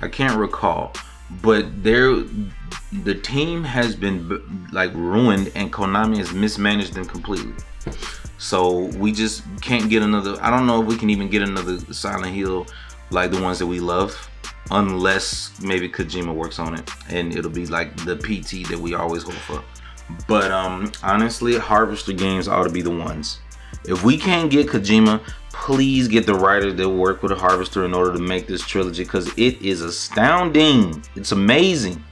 I 0.00 0.08
can't 0.08 0.36
recall, 0.36 0.92
but 1.42 1.82
there 1.82 2.22
the 3.02 3.14
team 3.14 3.64
has 3.64 3.96
been 3.96 4.62
like 4.72 4.92
ruined 4.94 5.50
and 5.54 5.72
Konami 5.72 6.18
has 6.18 6.32
mismanaged 6.32 6.94
them 6.94 7.04
completely. 7.04 7.54
So 8.38 8.86
we 8.96 9.12
just 9.12 9.42
can't 9.60 9.88
get 9.88 10.02
another. 10.02 10.36
I 10.40 10.50
don't 10.50 10.66
know 10.66 10.82
if 10.82 10.88
we 10.88 10.96
can 10.96 11.10
even 11.10 11.28
get 11.28 11.42
another 11.42 11.78
Silent 11.92 12.34
Hill 12.34 12.66
like 13.10 13.30
the 13.30 13.40
ones 13.40 13.58
that 13.58 13.66
we 13.66 13.80
love, 13.80 14.28
unless 14.70 15.58
maybe 15.60 15.88
Kojima 15.88 16.34
works 16.34 16.58
on 16.58 16.74
it 16.74 16.90
and 17.08 17.34
it'll 17.34 17.50
be 17.50 17.66
like 17.66 17.96
the 18.04 18.16
PT 18.16 18.68
that 18.68 18.78
we 18.78 18.94
always 18.94 19.22
hope 19.22 19.34
for. 19.34 19.62
But 20.28 20.50
um, 20.50 20.92
honestly, 21.02 21.56
Harvester 21.56 22.12
games 22.12 22.48
ought 22.48 22.64
to 22.64 22.70
be 22.70 22.82
the 22.82 22.90
ones. 22.90 23.40
If 23.84 24.04
we 24.04 24.16
can't 24.18 24.50
get 24.50 24.68
Kojima, 24.68 25.20
please 25.52 26.08
get 26.08 26.26
the 26.26 26.34
writer 26.34 26.72
that 26.72 26.88
work 26.88 27.22
with 27.22 27.32
harvester 27.32 27.84
in 27.84 27.94
order 27.94 28.12
to 28.12 28.18
make 28.18 28.46
this 28.46 28.66
trilogy 28.66 29.04
because 29.04 29.28
it 29.38 29.60
is 29.62 29.82
astounding. 29.82 31.02
It's 31.14 31.32
amazing. 31.32 32.02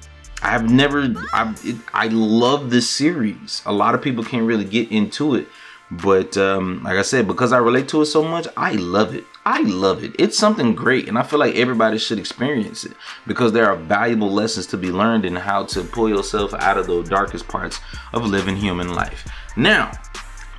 I've 0.42 0.70
never 0.70 1.14
i 1.32 1.54
i 1.94 2.08
love 2.08 2.70
this 2.70 2.88
series. 2.88 3.62
A 3.66 3.72
lot 3.72 3.94
of 3.94 4.02
people 4.02 4.24
can't 4.24 4.46
really 4.46 4.64
get 4.64 4.90
into 4.90 5.34
it 5.34 5.48
but 5.92 6.38
um, 6.38 6.82
like 6.82 6.96
i 6.96 7.02
said 7.02 7.26
because 7.26 7.52
i 7.52 7.58
relate 7.58 7.86
to 7.86 8.00
it 8.00 8.06
so 8.06 8.22
much 8.22 8.48
i 8.56 8.72
love 8.72 9.14
it. 9.14 9.24
I 9.44 9.62
love 9.62 10.04
it. 10.04 10.14
It's 10.20 10.38
something 10.38 10.74
great 10.74 11.08
and 11.08 11.18
i 11.18 11.22
feel 11.22 11.38
like 11.38 11.54
everybody 11.56 11.98
should 11.98 12.18
experience 12.18 12.84
it 12.84 12.92
because 13.26 13.52
there 13.52 13.66
are 13.68 13.76
valuable 13.76 14.30
lessons 14.30 14.66
to 14.68 14.78
be 14.78 14.90
learned 14.90 15.26
in 15.26 15.36
how 15.36 15.64
to 15.66 15.82
pull 15.82 16.08
yourself 16.08 16.54
out 16.54 16.78
of 16.78 16.86
the 16.86 17.02
darkest 17.02 17.46
parts 17.48 17.80
of 18.14 18.24
living 18.24 18.56
human 18.56 18.94
life. 18.94 19.28
Now 19.56 19.92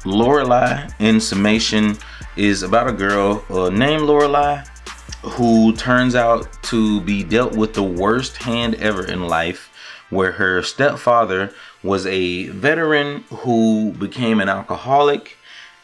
lorelai 0.04 0.94
in 1.00 1.20
summation 1.20 1.98
is 2.36 2.64
about 2.64 2.88
a 2.88 2.94
girl 2.94 3.44
uh, 3.50 3.70
named 3.70 4.04
Lorelai 4.04 4.68
who 5.22 5.74
turns 5.74 6.16
out 6.16 6.62
to 6.64 7.00
be 7.02 7.24
dealt 7.24 7.56
with 7.56 7.74
the 7.74 7.84
worst 7.84 8.38
hand 8.38 8.76
ever 8.76 9.06
in 9.06 9.28
life, 9.28 9.70
where 10.10 10.34
her 10.34 10.62
stepfather 10.62 11.54
was 11.82 12.06
a 12.06 12.48
veteran 12.48 13.24
who 13.30 13.92
became 13.94 14.40
an 14.40 14.50
alcoholic 14.50 15.38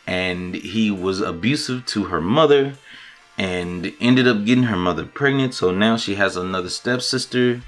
and 0.06 0.56
he 0.56 0.92
was 0.92 1.22
abusive 1.22 1.86
to 1.86 2.06
her 2.06 2.20
mother 2.20 2.74
and 3.38 3.94
ended 4.02 4.28
up 4.28 4.44
getting 4.44 4.66
her 4.66 4.76
mother 4.76 5.06
pregnant. 5.06 5.54
So 5.54 5.72
now 5.72 5.96
she 5.96 6.16
has 6.16 6.36
another 6.36 6.70
stepsister. 6.70 7.62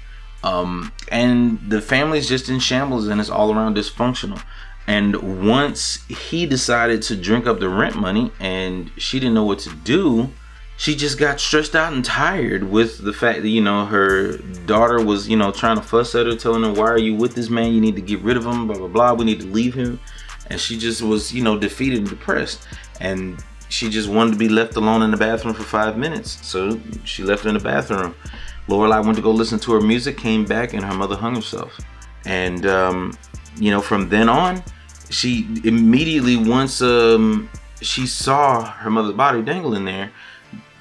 Um, 0.44 0.92
and 1.08 1.58
the 1.70 1.80
family's 1.80 2.28
just 2.28 2.48
in 2.48 2.58
shambles 2.58 3.06
and 3.06 3.20
it's 3.20 3.30
all 3.30 3.54
around 3.54 3.76
dysfunctional. 3.76 4.42
And 4.86 5.46
once 5.46 6.04
he 6.08 6.46
decided 6.46 7.02
to 7.02 7.16
drink 7.16 7.46
up 7.46 7.60
the 7.60 7.68
rent 7.68 7.96
money 7.96 8.32
and 8.40 8.90
she 8.96 9.20
didn't 9.20 9.34
know 9.34 9.44
what 9.44 9.60
to 9.60 9.70
do, 9.70 10.30
she 10.76 10.96
just 10.96 11.18
got 11.18 11.38
stressed 11.38 11.76
out 11.76 11.92
and 11.92 12.04
tired 12.04 12.64
with 12.64 13.04
the 13.04 13.12
fact 13.12 13.42
that, 13.42 13.48
you 13.48 13.60
know, 13.60 13.86
her 13.86 14.38
daughter 14.66 15.00
was, 15.04 15.28
you 15.28 15.36
know, 15.36 15.52
trying 15.52 15.76
to 15.76 15.82
fuss 15.82 16.14
at 16.14 16.26
her, 16.26 16.34
telling 16.34 16.64
her, 16.64 16.72
Why 16.72 16.88
are 16.88 16.98
you 16.98 17.14
with 17.14 17.34
this 17.34 17.48
man? 17.48 17.72
You 17.72 17.80
need 17.80 17.94
to 17.94 18.02
get 18.02 18.20
rid 18.22 18.36
of 18.36 18.44
him, 18.44 18.66
blah, 18.66 18.76
blah, 18.76 18.88
blah. 18.88 19.12
We 19.14 19.24
need 19.24 19.40
to 19.40 19.46
leave 19.46 19.74
him. 19.74 20.00
And 20.50 20.60
she 20.60 20.76
just 20.76 21.00
was, 21.00 21.32
you 21.32 21.42
know, 21.44 21.56
defeated 21.56 22.00
and 22.00 22.08
depressed. 22.08 22.66
And 23.00 23.42
she 23.68 23.88
just 23.88 24.08
wanted 24.08 24.32
to 24.32 24.38
be 24.38 24.48
left 24.48 24.76
alone 24.76 25.02
in 25.02 25.10
the 25.10 25.16
bathroom 25.16 25.54
for 25.54 25.62
five 25.62 25.96
minutes. 25.96 26.44
So 26.46 26.80
she 27.04 27.22
left 27.22 27.46
in 27.46 27.54
the 27.54 27.60
bathroom. 27.60 28.14
Lorelei 28.68 29.00
went 29.00 29.16
to 29.16 29.22
go 29.22 29.30
listen 29.30 29.58
to 29.60 29.72
her 29.72 29.80
music, 29.80 30.16
came 30.16 30.44
back, 30.44 30.72
and 30.74 30.84
her 30.84 30.94
mother 30.94 31.16
hung 31.16 31.34
herself. 31.36 31.78
And 32.24 32.66
um, 32.66 33.16
you 33.56 33.70
know, 33.70 33.80
from 33.80 34.08
then 34.08 34.28
on, 34.28 34.62
she 35.10 35.46
immediately 35.64 36.36
once 36.36 36.80
um, 36.80 37.50
she 37.80 38.06
saw 38.06 38.64
her 38.64 38.90
mother's 38.90 39.14
body 39.14 39.42
dangling 39.42 39.84
there, 39.84 40.10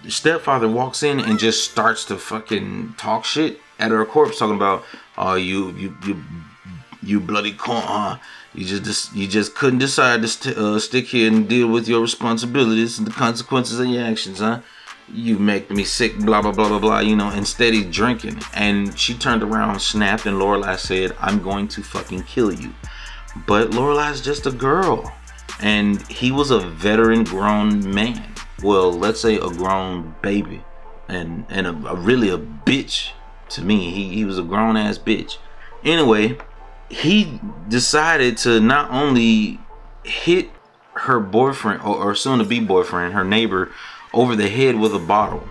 stepfather 0.08 0.68
walks 0.68 1.04
in 1.04 1.20
and 1.20 1.38
just 1.40 1.70
starts 1.70 2.06
to 2.06 2.18
fucking 2.18 2.96
talk 2.98 3.26
shit 3.26 3.60
at 3.80 3.92
her 3.92 4.06
corpse, 4.06 4.40
talking 4.40 4.56
about, 4.56 4.84
"Oh, 5.18 5.36
you, 5.36 5.72
you, 5.72 5.98
you, 6.06 6.24
you 7.04 7.20
bloody 7.20 7.54
con, 7.54 7.82
huh? 7.84 8.18
You 8.54 8.66
just, 8.66 9.16
you 9.16 9.28
just 9.28 9.56
couldn't 9.56 9.80
decide 9.80 10.22
to 10.22 10.28
st- 10.28 10.58
uh, 10.58 10.80
stick 10.80 11.06
here 11.06 11.32
and 11.32 11.48
deal 11.48 11.68
with 11.68 11.88
your 11.88 12.02
responsibilities 12.02 12.98
and 12.98 13.08
the 13.08 13.12
consequences 13.12 13.80
of 13.80 13.88
your 13.88 14.04
actions, 14.04 14.40
huh?" 14.40 14.62
You 15.14 15.38
make 15.40 15.70
me 15.70 15.84
sick, 15.84 16.18
blah 16.20 16.42
blah 16.42 16.52
blah 16.52 16.70
blah 16.70 16.80
blah, 16.80 17.00
you 17.00 17.16
know, 17.16 17.30
instead 17.32 17.74
he's 17.74 17.94
drinking. 17.94 18.40
And 18.54 18.98
she 18.98 19.14
turned 19.14 19.44
around, 19.44 19.80
snapped, 19.80 20.26
and 20.26 20.38
Lorelai 20.38 20.78
said, 20.78 21.16
I'm 21.20 21.42
going 21.42 21.68
to 21.70 21.84
fucking 21.84 22.24
kill 22.24 22.54
you. 22.54 22.74
But 23.48 23.72
Lorelai's 23.72 24.22
just 24.22 24.46
a 24.46 24.52
girl. 24.52 25.14
And 25.60 26.02
he 26.08 26.32
was 26.32 26.50
a 26.50 26.60
veteran 26.60 27.24
grown 27.24 27.94
man. 27.94 28.34
Well, 28.64 28.92
let's 28.92 29.22
say 29.22 29.36
a 29.36 29.50
grown 29.50 30.16
baby. 30.22 30.64
And 31.08 31.46
and 31.50 31.68
a, 31.68 31.72
a 31.90 31.96
really 31.96 32.30
a 32.30 32.38
bitch 32.38 33.12
to 33.50 33.62
me. 33.62 33.92
He, 33.92 34.10
he 34.10 34.26
was 34.26 34.40
a 34.40 34.44
grown 34.44 34.78
ass 34.78 34.98
bitch. 34.98 35.38
Anyway, 35.84 36.38
he 36.90 37.40
decided 37.68 38.38
to 38.38 38.60
not 38.60 38.90
only 38.92 39.60
hit 40.04 40.50
her 40.94 41.20
boyfriend 41.20 41.82
or, 41.82 41.96
or 41.96 42.16
soon 42.16 42.40
to 42.40 42.46
be 42.46 42.60
boyfriend, 42.60 43.14
her 43.14 43.24
neighbor, 43.24 43.72
over 44.14 44.36
the 44.36 44.50
head 44.50 44.76
with 44.76 44.94
a 44.94 45.00
bottle, 45.00 45.48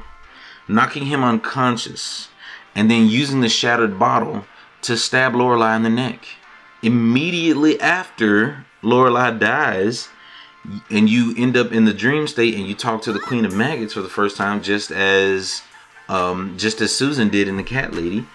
knocking 0.68 1.06
him 1.06 1.24
unconscious, 1.24 2.28
and 2.74 2.90
then 2.90 3.06
using 3.06 3.40
the 3.40 3.48
shattered 3.48 3.98
bottle 3.98 4.44
to 4.82 4.96
stab 4.96 5.32
Lorelai 5.32 5.76
in 5.76 5.82
the 5.82 5.90
neck. 5.90 6.24
Immediately 6.82 7.80
after 7.80 8.64
Lorelai 8.82 9.38
dies, 9.38 10.08
and 10.90 11.08
you 11.08 11.34
end 11.36 11.56
up 11.56 11.72
in 11.72 11.84
the 11.84 11.94
dream 11.94 12.26
state 12.26 12.54
and 12.54 12.66
you 12.66 12.74
talk 12.74 13.02
to 13.02 13.12
the 13.12 13.18
Queen 13.18 13.44
of 13.44 13.54
Maggots 13.54 13.94
for 13.94 14.02
the 14.02 14.08
first 14.08 14.36
time, 14.36 14.62
just 14.62 14.90
as 14.90 15.62
um, 16.08 16.56
just 16.58 16.80
as 16.80 16.94
Susan 16.94 17.28
did 17.28 17.48
in 17.48 17.56
the 17.56 17.62
Cat 17.62 17.94
Lady, 17.94 18.26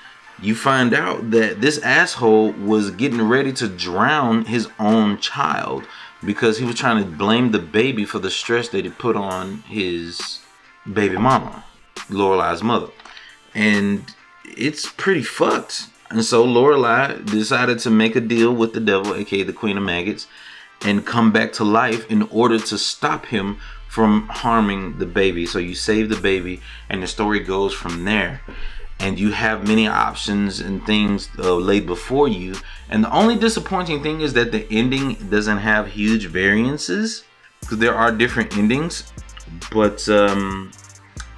you 0.42 0.56
find 0.56 0.94
out 0.94 1.32
that 1.32 1.62
this 1.62 1.78
asshole 1.80 2.52
was 2.54 2.92
getting 2.92 3.22
ready 3.22 3.52
to 3.54 3.68
drown 3.68 4.46
his 4.46 4.68
own 4.80 5.18
child 5.20 5.86
because 6.24 6.58
he 6.58 6.66
was 6.66 6.76
trying 6.76 7.04
to 7.04 7.10
blame 7.10 7.52
the 7.52 7.60
baby 7.60 8.06
for 8.06 8.20
the 8.20 8.32
stress 8.32 8.70
that 8.70 8.86
he 8.86 8.92
put 8.92 9.16
on 9.16 9.60
his 9.68 10.40
baby 10.92 11.18
mama, 11.18 11.64
Lorelai's 12.10 12.64
mother. 12.64 12.92
And 13.54 14.14
it's 14.46 14.90
pretty 14.92 15.24
fucked. 15.24 15.88
And 16.10 16.24
so 16.24 16.46
Lorelai 16.46 17.26
decided 17.26 17.80
to 17.80 17.90
make 17.90 18.16
a 18.16 18.22
deal 18.22 18.54
with 18.54 18.74
the 18.74 18.80
devil, 18.80 19.16
aka 19.16 19.44
the 19.44 19.54
Queen 19.54 19.78
of 19.78 19.84
Maggots, 19.84 20.28
and 20.82 21.06
come 21.06 21.32
back 21.32 21.54
to 21.54 21.64
life 21.64 22.10
in 22.12 22.24
order 22.24 22.60
to 22.60 22.78
stop 22.78 23.26
him 23.28 23.58
from 23.90 24.28
harming 24.28 25.00
the 25.00 25.06
baby. 25.06 25.46
So 25.46 25.58
you 25.58 25.74
save 25.74 26.10
the 26.10 26.18
baby, 26.18 26.62
and 26.90 27.02
the 27.02 27.08
story 27.08 27.40
goes 27.40 27.74
from 27.74 28.06
there. 28.06 28.42
And 29.00 29.20
you 29.20 29.32
have 29.32 29.68
many 29.68 29.88
options 29.88 30.62
and 30.62 30.84
things 30.86 31.30
uh, 31.38 31.56
laid 31.56 31.86
before 31.86 32.28
you. 32.28 32.56
And 32.90 33.04
the 33.04 33.12
only 33.12 33.36
disappointing 33.36 34.02
thing 34.02 34.22
is 34.22 34.34
that 34.34 34.52
the 34.52 34.66
ending 34.72 35.16
doesn't 35.30 35.58
have 35.58 35.88
huge 35.88 36.28
variances 36.28 37.24
because 37.60 37.78
there 37.78 37.94
are 37.94 38.12
different 38.12 38.56
endings. 38.58 39.12
But 39.72 40.08
um, 40.10 40.72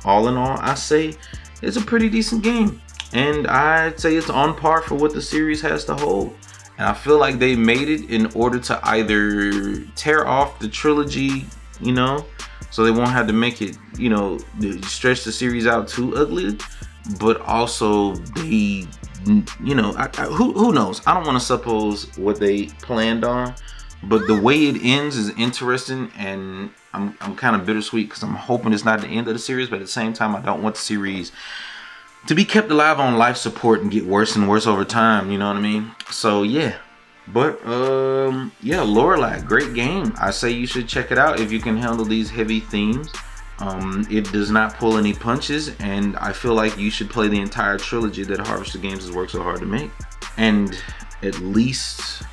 all 0.05 0.27
in 0.27 0.37
all, 0.37 0.57
I 0.59 0.75
say 0.75 1.15
it's 1.61 1.77
a 1.77 1.81
pretty 1.81 2.09
decent 2.09 2.43
game. 2.43 2.81
And 3.13 3.47
I'd 3.47 3.99
say 3.99 4.15
it's 4.15 4.29
on 4.29 4.55
par 4.55 4.81
for 4.81 4.95
what 4.95 5.13
the 5.13 5.21
series 5.21 5.61
has 5.61 5.85
to 5.85 5.95
hold. 5.95 6.35
And 6.77 6.87
I 6.87 6.93
feel 6.93 7.17
like 7.17 7.39
they 7.39 7.55
made 7.55 7.89
it 7.89 8.09
in 8.09 8.27
order 8.33 8.59
to 8.59 8.79
either 8.83 9.81
tear 9.95 10.27
off 10.27 10.59
the 10.59 10.67
trilogy, 10.67 11.45
you 11.81 11.91
know, 11.91 12.25
so 12.69 12.83
they 12.83 12.91
won't 12.91 13.09
have 13.09 13.27
to 13.27 13.33
make 13.33 13.61
it, 13.61 13.77
you 13.97 14.09
know, 14.09 14.37
stretch 14.83 15.23
the 15.23 15.31
series 15.31 15.65
out 15.65 15.87
too 15.87 16.15
ugly, 16.15 16.57
but 17.19 17.41
also 17.41 18.15
they, 18.15 18.85
you 19.63 19.75
know, 19.75 19.93
I, 19.97 20.09
I, 20.17 20.25
who 20.25 20.53
who 20.53 20.73
knows? 20.73 21.05
I 21.05 21.13
don't 21.13 21.25
want 21.25 21.39
to 21.39 21.45
suppose 21.45 22.15
what 22.17 22.39
they 22.39 22.67
planned 22.81 23.23
on, 23.23 23.55
but 24.03 24.27
the 24.27 24.39
way 24.39 24.67
it 24.67 24.81
ends 24.83 25.15
is 25.15 25.29
interesting, 25.37 26.11
and 26.17 26.69
I'm 26.93 27.17
I'm 27.21 27.35
kind 27.35 27.55
of 27.55 27.65
bittersweet 27.65 28.09
because 28.09 28.23
I'm 28.23 28.35
hoping 28.35 28.73
it's 28.73 28.85
not 28.85 29.01
the 29.01 29.07
end 29.07 29.27
of 29.27 29.33
the 29.33 29.39
series, 29.39 29.69
but 29.69 29.77
at 29.77 29.83
the 29.83 29.87
same 29.87 30.13
time, 30.13 30.35
I 30.35 30.41
don't 30.41 30.61
want 30.61 30.75
the 30.75 30.81
series 30.81 31.31
to 32.27 32.35
be 32.35 32.45
kept 32.45 32.69
alive 32.69 32.99
on 32.99 33.17
life 33.17 33.37
support 33.37 33.81
and 33.81 33.89
get 33.89 34.05
worse 34.05 34.35
and 34.35 34.47
worse 34.49 34.67
over 34.67 34.83
time. 34.83 35.31
You 35.31 35.37
know 35.37 35.47
what 35.47 35.57
I 35.57 35.61
mean? 35.61 35.91
So 36.11 36.43
yeah. 36.43 36.75
But 37.27 37.65
um 37.65 38.51
yeah, 38.61 38.79
Lorelai, 38.79 39.45
great 39.45 39.73
game. 39.73 40.13
I 40.19 40.31
say 40.31 40.51
you 40.51 40.67
should 40.67 40.87
check 40.87 41.11
it 41.11 41.17
out 41.17 41.39
if 41.39 41.51
you 41.51 41.59
can 41.59 41.77
handle 41.77 42.05
these 42.05 42.29
heavy 42.29 42.59
themes. 42.59 43.09
Um, 43.59 44.05
it 44.09 44.31
does 44.31 44.51
not 44.51 44.75
pull 44.75 44.97
any 44.97 45.13
punches, 45.13 45.75
and 45.79 46.15
I 46.17 46.31
feel 46.31 46.53
like 46.53 46.77
you 46.77 46.91
should 46.91 47.09
play 47.09 47.27
the 47.27 47.39
entire 47.39 47.77
trilogy 47.77 48.23
that 48.23 48.39
Harvester 48.39 48.77
Games 48.77 49.03
has 49.05 49.11
worked 49.11 49.31
so 49.31 49.41
hard 49.41 49.59
to 49.61 49.65
make, 49.65 49.89
and 50.37 50.77
at 51.23 51.39
least 51.39 52.23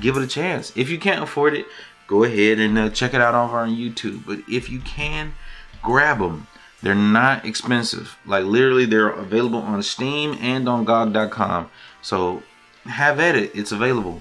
give 0.00 0.16
it 0.16 0.22
a 0.22 0.26
chance. 0.26 0.72
If 0.76 0.90
you 0.90 0.98
can't 0.98 1.22
afford 1.22 1.54
it, 1.54 1.66
go 2.06 2.24
ahead 2.24 2.58
and 2.58 2.76
uh, 2.76 2.90
check 2.90 3.14
it 3.14 3.20
out 3.20 3.34
over 3.34 3.58
on 3.58 3.70
YouTube. 3.70 4.26
But 4.26 4.40
if 4.48 4.68
you 4.68 4.80
can, 4.80 5.34
grab 5.82 6.18
them. 6.18 6.46
They're 6.82 6.94
not 6.94 7.46
expensive. 7.46 8.18
Like 8.26 8.44
literally, 8.44 8.84
they're 8.84 9.08
available 9.08 9.60
on 9.60 9.82
Steam 9.82 10.36
and 10.40 10.68
on 10.68 10.84
GOG.com. 10.84 11.70
So 12.02 12.42
have 12.84 13.18
at 13.20 13.36
it. 13.36 13.52
It's 13.54 13.72
available. 13.72 14.20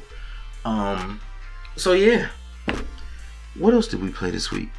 Um. 0.64 1.20
So 1.76 1.92
yeah. 1.92 2.30
What 3.56 3.74
else 3.74 3.88
did 3.88 4.02
we 4.02 4.10
play 4.10 4.32
this 4.32 4.50
week? 4.50 4.70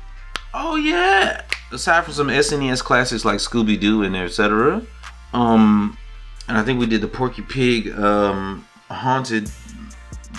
Oh 0.55 0.77
yeah. 0.77 1.43
Aside 1.75 2.05
from 2.05 2.15
some 2.15 2.29
SNES 2.29 2.83
classics 2.83 3.25
like 3.25 3.39
Scooby 3.39 3.79
Doo 3.79 4.05
and 4.05 4.17
etc. 4.17 4.83
Um. 5.33 5.99
And 6.47 6.59
I 6.59 6.63
think 6.63 6.79
we 6.79 6.87
did 6.87 7.01
the 7.01 7.09
Porky 7.09 7.43
Pig 7.43 7.91
um 7.99 8.67
haunted 8.91 9.51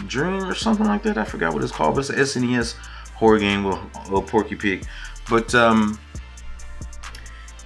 dream 0.07 0.43
or 0.43 0.55
something 0.55 0.85
like 0.85 1.03
that. 1.03 1.17
I 1.17 1.25
forgot 1.25 1.53
what 1.53 1.63
it's 1.63 1.71
called, 1.71 1.95
but 1.95 2.09
it's 2.09 2.35
an 2.35 2.43
SNES 2.43 2.75
horror 3.15 3.39
game 3.39 3.63
with 3.63 3.77
a 4.11 4.21
Porky 4.21 4.55
Pig. 4.55 4.85
But 5.29 5.53
um 5.55 5.99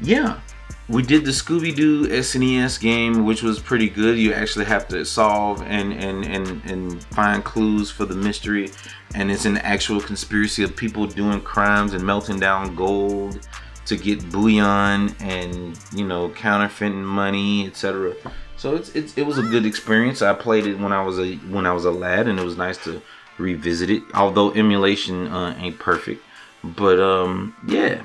yeah, 0.01 0.39
we 0.89 1.03
did 1.03 1.23
the 1.23 1.31
Scooby 1.31 1.73
Doo 1.73 2.07
SNES 2.07 2.79
game, 2.79 3.23
which 3.23 3.43
was 3.43 3.59
pretty 3.59 3.89
good. 3.89 4.17
You 4.17 4.33
actually 4.33 4.65
have 4.65 4.87
to 4.87 5.05
solve 5.05 5.61
and 5.61 5.93
and 5.93 6.25
and 6.25 6.65
and 6.65 7.03
find 7.05 7.43
clues 7.43 7.91
for 7.91 8.05
the 8.05 8.15
mystery, 8.15 8.71
and 9.13 9.29
it's 9.29 9.45
an 9.45 9.57
actual 9.57 10.01
conspiracy 10.01 10.63
of 10.63 10.75
people 10.75 11.05
doing 11.05 11.41
crimes 11.41 11.93
and 11.93 12.03
melting 12.03 12.39
down 12.39 12.75
gold 12.75 13.47
to 13.85 13.95
get 13.97 14.31
bullion 14.31 15.15
and 15.19 15.79
you 15.93 16.07
know 16.07 16.29
counterfeiting 16.29 17.05
money, 17.05 17.67
etc. 17.67 18.15
So 18.57 18.75
it's, 18.75 18.89
it's 18.95 19.15
it 19.15 19.27
was 19.27 19.37
a 19.37 19.43
good 19.43 19.67
experience. 19.67 20.23
I 20.23 20.33
played 20.33 20.65
it 20.65 20.79
when 20.79 20.91
I 20.91 21.03
was 21.03 21.19
a 21.19 21.35
when 21.35 21.67
I 21.67 21.71
was 21.71 21.85
a 21.85 21.91
lad, 21.91 22.27
and 22.27 22.39
it 22.39 22.43
was 22.43 22.57
nice 22.57 22.77
to 22.85 22.99
revisit 23.37 23.91
it. 23.91 24.01
Although 24.15 24.53
emulation 24.53 25.27
uh, 25.27 25.55
ain't 25.59 25.77
perfect, 25.77 26.23
but 26.63 26.99
um 26.99 27.55
yeah, 27.67 28.01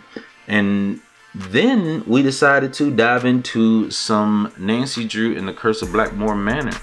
and 0.46 1.00
then 1.35 2.05
we 2.07 2.23
decided 2.23 2.73
to 2.75 2.90
dive 2.90 3.25
into 3.25 3.90
some 3.90 4.53
Nancy 4.57 5.05
Drew 5.05 5.37
and 5.37 5.49
the 5.49 5.53
Curse 5.53 5.83
of 5.83 5.88
Blackmoor 5.88 6.37
Manor, 6.37 6.77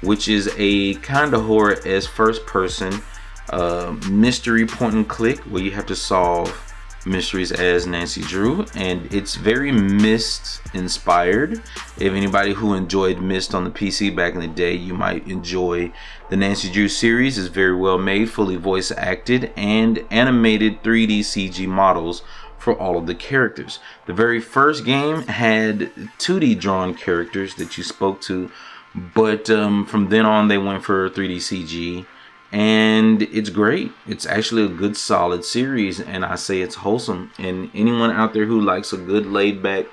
which 0.00 0.28
is 0.28 0.52
a 0.56 0.94
kind 0.96 1.34
of 1.34 1.44
horror 1.44 1.76
as 1.84 2.06
first 2.06 2.46
person 2.46 3.02
uh, 3.50 3.94
mystery 4.10 4.66
point 4.66 4.94
and 4.94 5.08
click 5.08 5.38
where 5.40 5.62
you 5.62 5.72
have 5.72 5.86
to 5.86 5.96
solve 5.96 6.66
mysteries 7.06 7.50
as 7.52 7.86
Nancy 7.86 8.20
Drew, 8.22 8.64
and 8.74 9.12
it's 9.12 9.34
very 9.34 9.72
Myst 9.72 10.60
inspired. 10.74 11.62
If 11.98 12.12
anybody 12.12 12.52
who 12.52 12.74
enjoyed 12.74 13.20
Myst 13.20 13.54
on 13.54 13.64
the 13.64 13.70
PC 13.70 14.14
back 14.14 14.34
in 14.34 14.40
the 14.40 14.48
day, 14.48 14.74
you 14.74 14.94
might 14.94 15.26
enjoy 15.26 15.92
the 16.28 16.36
Nancy 16.36 16.70
Drew 16.70 16.88
series. 16.88 17.38
is 17.38 17.48
very 17.48 17.74
well 17.74 17.98
made, 17.98 18.30
fully 18.30 18.56
voice 18.56 18.90
acted, 18.90 19.52
and 19.56 20.04
animated 20.10 20.82
3D 20.82 21.20
CG 21.20 21.66
models 21.66 22.22
for 22.60 22.78
all 22.78 22.96
of 22.96 23.06
the 23.06 23.14
characters. 23.14 23.80
The 24.06 24.12
very 24.12 24.40
first 24.40 24.84
game 24.84 25.22
had 25.22 25.92
2D 26.18 26.60
drawn 26.60 26.94
characters 26.94 27.54
that 27.56 27.76
you 27.76 27.82
spoke 27.82 28.20
to, 28.22 28.52
but 28.94 29.48
um, 29.50 29.86
from 29.86 30.10
then 30.10 30.26
on 30.26 30.48
they 30.48 30.58
went 30.58 30.84
for 30.84 31.08
3D 31.08 31.36
CG, 31.36 32.06
and 32.52 33.22
it's 33.22 33.50
great. 33.50 33.92
It's 34.06 34.26
actually 34.26 34.64
a 34.64 34.68
good, 34.68 34.96
solid 34.96 35.44
series, 35.44 36.00
and 36.00 36.24
I 36.24 36.34
say 36.34 36.60
it's 36.60 36.76
wholesome. 36.76 37.32
And 37.38 37.70
anyone 37.74 38.10
out 38.10 38.34
there 38.34 38.46
who 38.46 38.60
likes 38.60 38.92
a 38.92 38.96
good, 38.96 39.26
laid 39.26 39.62
back 39.62 39.86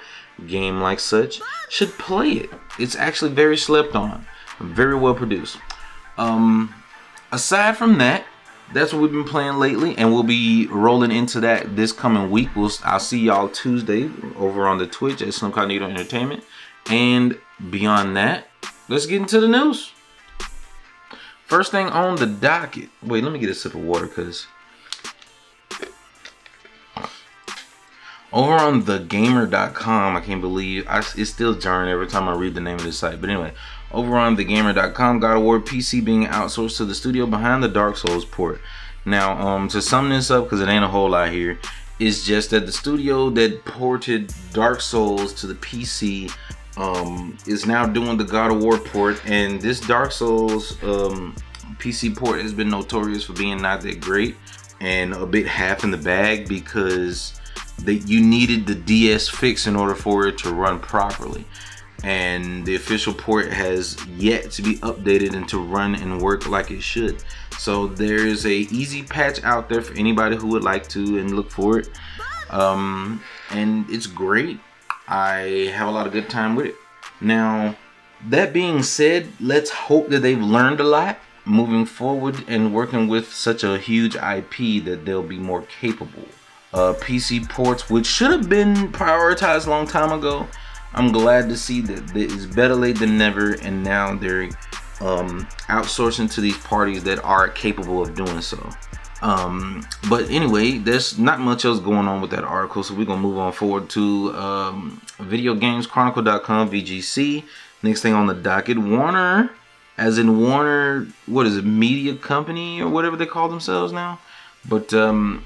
game 0.46 0.82
like 0.82 1.00
such 1.00 1.42
should 1.70 1.98
play 1.98 2.32
it. 2.32 2.50
It's 2.78 2.96
actually 2.96 3.32
very 3.32 3.58
slept 3.58 3.96
on, 3.96 4.26
very 4.60 4.96
well 4.96 5.16
produced. 5.16 5.58
Um, 6.18 6.74
aside 7.32 7.78
from 7.78 7.98
that, 8.00 8.26
that's 8.74 8.94
what 8.94 9.02
we've 9.02 9.12
been 9.12 9.24
playing 9.24 9.58
lately, 9.58 9.98
and 9.98 10.12
we'll 10.12 10.24
be 10.24 10.68
rolling 10.68 11.12
into 11.12 11.40
that 11.42 11.76
this 11.76 11.92
coming 11.92 12.30
week. 12.30 12.50
We'll 12.56 12.72
I'll 12.84 13.00
see 13.00 13.20
y'all 13.20 13.50
Tuesday 13.50 14.10
over 14.38 14.68
on 14.68 14.78
the 14.78 14.88
Twitch 14.88 15.22
at 15.22 15.34
Slim 15.34 15.52
Cognito 15.52 15.90
Entertainment, 15.90 16.44
and 16.90 17.38
beyond 17.70 18.18
that, 18.18 18.48
let's 18.90 19.06
get 19.06 19.22
into 19.22 19.40
the 19.40 19.48
news. 19.48 19.92
First 21.46 21.72
thing 21.72 21.88
on 21.88 22.18
the 22.18 22.26
docket. 22.26 22.90
Wait, 23.02 23.24
let 23.24 23.32
me 23.32 23.40
get 23.40 23.50
a 23.50 23.56
sip 23.56 23.74
of 23.74 23.84
water, 23.84 24.08
cause 24.08 24.48
over 28.34 28.54
on 28.54 28.84
thegamer.com, 28.84 30.18
I 30.18 30.22
can't 30.22 30.42
believe 30.42 30.86
I, 30.88 31.00
it's 31.00 31.30
still 31.30 31.56
jarring 31.56 31.90
every 31.90 32.08
time 32.08 32.28
I 32.28 32.34
read 32.34 32.56
the 32.56 32.62
name 32.62 32.76
of 32.76 32.84
the 32.84 32.92
site. 32.92 33.22
But 33.22 33.30
anyway, 33.30 33.54
over 33.92 34.18
on 34.18 34.36
thegamer.com, 34.36 35.20
God 35.20 35.38
of 35.38 35.44
War 35.44 35.60
PC 35.60 36.04
being 36.04 36.26
outsourced 36.26 36.78
to 36.78 36.86
the 36.86 36.96
studio 36.96 37.26
behind 37.26 37.64
the 37.64 37.68
Dark 37.68 37.98
Souls 37.98 38.26
port. 38.26 38.62
Now, 39.06 39.40
um, 39.40 39.68
to 39.70 39.82
sum 39.82 40.10
this 40.10 40.30
up, 40.30 40.46
because 40.46 40.62
it 40.62 40.68
ain't 40.68 40.84
a 40.84 40.88
whole 40.90 41.10
lot 41.12 41.32
here, 41.32 41.60
is 42.00 42.26
just 42.26 42.50
that 42.52 42.66
the 42.66 42.72
studio 42.72 43.30
that 43.32 43.64
ported 43.66 44.34
Dark 44.54 44.82
Souls 44.82 45.34
to 45.36 45.48
the 45.48 45.56
PC 45.56 46.32
um, 46.78 47.38
is 47.48 47.66
now 47.66 47.86
doing 47.86 48.18
the 48.18 48.24
God 48.24 48.52
of 48.52 48.62
War 48.62 48.78
port, 48.78 49.22
and 49.26 49.62
this 49.62 49.80
Dark 49.80 50.12
Souls 50.12 50.82
um, 50.84 51.36
PC 51.80 52.16
port 52.16 52.42
has 52.42 52.54
been 52.54 52.70
notorious 52.70 53.24
for 53.24 53.34
being 53.34 53.62
not 53.62 53.82
that 53.82 54.00
great 54.02 54.36
and 54.80 55.14
a 55.14 55.26
bit 55.26 55.48
half 55.48 55.84
in 55.84 55.92
the 55.92 55.98
bag 55.98 56.48
because 56.48 57.40
that 57.80 57.96
you 58.08 58.22
needed 58.22 58.68
the 58.68 58.76
DS 58.76 59.28
fix 59.28 59.68
in 59.68 59.76
order 59.76 59.96
for 59.96 60.28
it 60.28 60.38
to 60.40 60.54
run 60.54 60.80
properly 60.80 61.46
and 62.04 62.66
the 62.66 62.76
official 62.76 63.14
port 63.14 63.52
has 63.52 63.98
yet 64.08 64.52
to 64.52 64.62
be 64.62 64.76
updated 64.78 65.34
and 65.34 65.48
to 65.50 65.60
run 65.60 65.96
and 65.96 66.22
work 66.22 66.48
like 66.48 66.72
it 66.72 66.82
should. 66.82 67.24
So 67.58 67.88
there's 67.88 68.46
a 68.46 68.54
easy 68.54 69.04
patch 69.04 69.44
out 69.44 69.68
there 69.68 69.82
for 69.82 69.94
anybody 69.96 70.36
who 70.36 70.48
would 70.48 70.64
like 70.64 70.88
to 70.90 71.18
and 71.18 71.36
look 71.36 71.50
for 71.50 71.80
it. 71.80 71.90
Um, 72.50 73.24
and 73.52 73.90
it's 73.90 74.08
great. 74.08 74.60
I 75.08 75.72
have 75.74 75.88
a 75.88 75.92
lot 75.92 76.06
of 76.06 76.14
good 76.14 76.30
time 76.30 76.56
with 76.56 76.68
it. 76.68 76.76
Now 77.20 77.76
that 78.26 78.54
being 78.54 78.84
said 78.84 79.28
let's 79.40 79.70
hope 79.70 80.10
that 80.10 80.20
they've 80.20 80.42
learned 80.42 80.80
a 80.80 80.84
lot 80.84 81.20
moving 81.46 81.86
forward 81.86 82.44
and 82.48 82.74
working 82.74 83.08
with 83.08 83.32
such 83.32 83.64
a 83.64 83.78
huge 83.78 84.16
ip 84.16 84.84
that 84.86 85.04
they'll 85.06 85.24
be 85.24 85.40
more 85.40 85.64
capable. 85.80 86.28
Uh, 86.74 86.94
pc 86.94 87.48
ports 87.50 87.90
which 87.90 88.06
should 88.06 88.30
have 88.30 88.50
been 88.50 88.92
prioritized 88.92 89.68
a 89.68 89.70
long 89.70 89.88
time 89.88 90.12
ago 90.12 90.46
I'm 90.94 91.12
glad 91.12 91.50
to 91.50 91.58
see 91.58 91.82
that 91.82 92.16
it's 92.16 92.46
better 92.46 92.76
late 92.76 93.00
than 93.00 93.18
never, 93.18 93.54
and 93.54 93.84
now 93.84 94.16
they're 94.16 94.50
um, 95.02 95.48
outsourcing 95.68 96.32
to 96.34 96.42
these 96.42 96.58
parties 96.58 97.04
that 97.04 97.24
are 97.24 97.50
capable 97.50 98.02
of 98.02 98.16
doing 98.16 98.42
so. 98.42 98.70
Um, 99.22 99.86
but 100.10 100.30
anyway, 100.30 100.78
there's 100.78 101.18
not 101.18 101.40
much 101.40 101.66
else 101.66 101.80
going 101.80 102.08
on 102.08 102.22
with 102.22 102.32
that 102.32 102.44
article, 102.44 102.84
so 102.84 102.94
we're 102.94 103.06
gonna 103.06 103.22
move 103.22 103.38
on 103.38 103.52
forward 103.52 103.90
to 103.92 104.34
um, 104.36 105.02
VideoGamesChronicle.com 105.20 106.70
VGC. 106.70 107.44
Next 107.84 108.02
thing 108.02 108.14
on 108.14 108.28
the 108.28 108.34
docket, 108.34 108.78
Warner, 108.78 109.52
as 109.98 110.18
in 110.18 110.40
Warner, 110.40 111.08
what 111.26 111.46
is 111.48 111.58
it, 111.58 111.66
Media 111.66 112.16
Company 112.16 112.82
or 112.82 112.90
whatever 112.90 113.16
they 113.16 113.26
call 113.26 113.50
themselves 113.50 113.92
now. 113.92 114.20
But 114.68 114.94
um, 114.94 115.46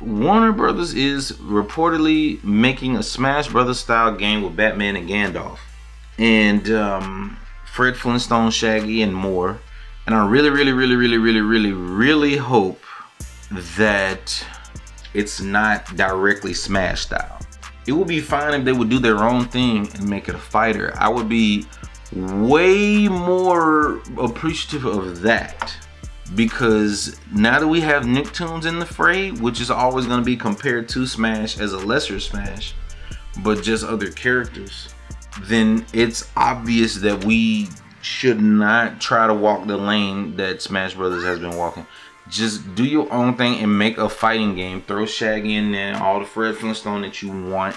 Warner 0.00 0.52
Brothers 0.52 0.94
is 0.94 1.32
reportedly 1.32 2.42
making 2.42 2.96
a 2.96 3.02
Smash 3.02 3.48
Brothers 3.48 3.78
style 3.78 4.14
game 4.16 4.42
with 4.42 4.56
Batman 4.56 4.96
and 4.96 5.08
Gandalf, 5.08 5.58
and 6.18 6.68
um, 6.70 7.36
Fred 7.66 7.96
Flintstone, 7.96 8.50
Shaggy, 8.50 9.02
and 9.02 9.14
more. 9.14 9.60
And 10.06 10.14
I 10.14 10.26
really, 10.26 10.50
really, 10.50 10.72
really, 10.72 10.96
really, 10.96 11.16
really, 11.16 11.40
really, 11.40 11.72
really 11.72 12.36
hope 12.36 12.80
that 13.76 14.44
it's 15.14 15.40
not 15.40 15.96
directly 15.96 16.54
Smash 16.54 17.02
style. 17.02 17.38
It 17.86 17.92
would 17.92 18.08
be 18.08 18.20
fine 18.20 18.54
if 18.54 18.64
they 18.64 18.72
would 18.72 18.88
do 18.88 18.98
their 18.98 19.18
own 19.24 19.46
thing 19.46 19.88
and 19.94 20.08
make 20.08 20.28
it 20.28 20.34
a 20.34 20.38
fighter. 20.38 20.92
I 20.96 21.08
would 21.08 21.28
be 21.28 21.66
way 22.12 23.08
more 23.08 24.00
appreciative 24.18 24.84
of 24.84 25.20
that 25.22 25.74
because 26.34 27.16
now 27.32 27.58
that 27.60 27.68
we 27.68 27.80
have 27.80 28.04
Nicktoons 28.04 28.66
in 28.66 28.78
the 28.78 28.86
fray, 28.86 29.30
which 29.30 29.60
is 29.60 29.70
always 29.70 30.06
going 30.06 30.20
to 30.20 30.24
be 30.24 30.36
compared 30.36 30.88
to 30.90 31.06
Smash 31.06 31.58
as 31.58 31.72
a 31.72 31.78
lesser 31.78 32.18
Smash, 32.18 32.74
but 33.42 33.62
just 33.62 33.84
other 33.84 34.10
characters, 34.10 34.94
then 35.42 35.84
it's 35.92 36.30
obvious 36.36 36.96
that 36.96 37.24
we 37.24 37.68
should 38.00 38.40
not 38.40 39.00
try 39.00 39.26
to 39.26 39.34
walk 39.34 39.66
the 39.66 39.76
lane 39.76 40.36
that 40.36 40.62
Smash 40.62 40.94
Brothers 40.94 41.24
has 41.24 41.38
been 41.38 41.56
walking. 41.56 41.86
Just 42.28 42.74
do 42.74 42.84
your 42.84 43.10
own 43.12 43.36
thing 43.36 43.58
and 43.60 43.78
make 43.78 43.98
a 43.98 44.08
fighting 44.08 44.54
game. 44.54 44.82
Throw 44.82 45.04
Shaggy 45.04 45.56
in 45.56 45.72
there, 45.72 45.96
all 46.02 46.20
the 46.20 46.26
Fred 46.26 46.56
Flintstone 46.56 47.02
that 47.02 47.20
you 47.20 47.30
want. 47.30 47.76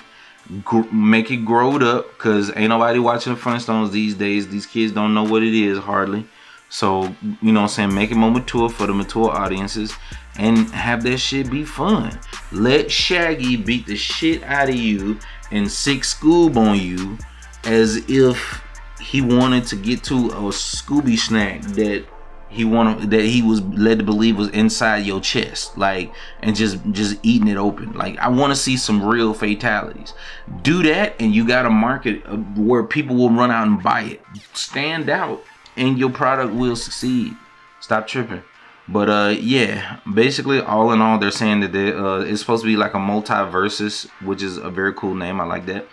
Gr- 0.63 0.89
make 0.91 1.29
it 1.31 1.38
growed 1.38 1.83
up 1.83 2.10
because 2.13 2.55
ain't 2.55 2.69
nobody 2.69 2.99
watching 2.99 3.33
the 3.33 3.39
Flintstones 3.39 3.91
these 3.91 4.15
days. 4.15 4.47
These 4.47 4.65
kids 4.65 4.93
don't 4.93 5.13
know 5.13 5.25
what 5.25 5.43
it 5.43 5.53
is 5.53 5.77
hardly. 5.77 6.25
So, 6.69 7.15
you 7.41 7.51
know 7.51 7.62
what 7.62 7.63
I'm 7.63 7.67
saying? 7.69 7.95
Make 7.95 8.12
it 8.12 8.15
more 8.15 8.32
mature 8.32 8.69
for 8.69 8.88
the 8.88 8.93
mature 8.93 9.30
audiences 9.30 9.93
and 10.38 10.69
have 10.69 11.03
that 11.03 11.17
shit 11.17 11.49
be 11.49 11.63
fun. 11.63 12.19
Let 12.51 12.91
Shaggy 12.91 13.56
beat 13.56 13.86
the 13.86 13.95
shit 13.95 14.43
out 14.43 14.69
of 14.69 14.75
you 14.75 15.19
and 15.51 15.69
six 15.69 16.13
Scoob 16.13 16.58
on 16.58 16.80
you 16.80 17.17
as 17.63 17.97
if 18.10 18.62
he 18.99 19.21
wanted 19.21 19.65
to 19.67 19.75
get 19.75 20.03
to 20.06 20.15
a 20.15 20.51
Scooby 20.51 21.17
snack 21.17 21.62
that 21.62 22.06
he 22.49 22.63
wanted 22.63 23.12
that 23.12 23.23
he 23.23 23.41
was 23.41 23.62
led 23.62 23.99
to 23.99 24.06
believe 24.06 24.38
was 24.38 24.49
inside 24.49 25.06
your 25.06 25.19
chest 25.19 25.77
like 25.77 26.12
and 26.41 26.56
just 26.56 26.77
just 26.91 27.19
eating 27.21 27.47
it 27.47 27.58
open 27.58 27.91
like 27.91 28.17
i 28.19 28.27
want 28.30 28.51
to 28.51 28.56
see 28.56 28.77
some 28.77 29.03
real 29.03 29.34
fatalities 29.34 30.13
do 30.62 30.82
that 30.82 31.13
and 31.19 31.36
you 31.36 31.45
got 31.45 31.65
a 31.65 31.69
market 31.69 32.21
uh, 32.25 32.38
where 32.56 32.84
people 32.84 33.15
will 33.15 33.30
run 33.30 33.51
out 33.51 33.67
and 33.67 33.84
buy 33.84 34.01
it 34.01 34.21
stand 34.53 35.10
out 35.10 35.43
and 35.78 35.98
your 35.98 36.10
product 36.10 36.54
will 36.54 36.76
succeed. 36.76 37.36
Stop 37.80 38.08
tripping. 38.08 38.44
But 38.90 39.10
uh, 39.10 39.36
yeah, 39.38 40.00
basically, 40.13 40.60
all 40.62 40.92
in 40.92 41.02
all, 41.02 41.20
they're 41.20 41.32
saying 41.32 41.60
that 41.60 41.74
they, 41.74 41.92
uh, 41.92 42.20
it's 42.20 42.40
supposed 42.40 42.63
to 42.63 42.68
be 42.68 42.78
like 42.78 42.94
a 42.94 42.98
MultiVersus, 42.98 44.10
which 44.22 44.42
is 44.42 44.58
a 44.58 44.70
very 44.70 44.94
cool 44.94 45.13
name. 45.13 45.42
I 45.42 45.46
like 45.46 45.66
that. 45.66 45.88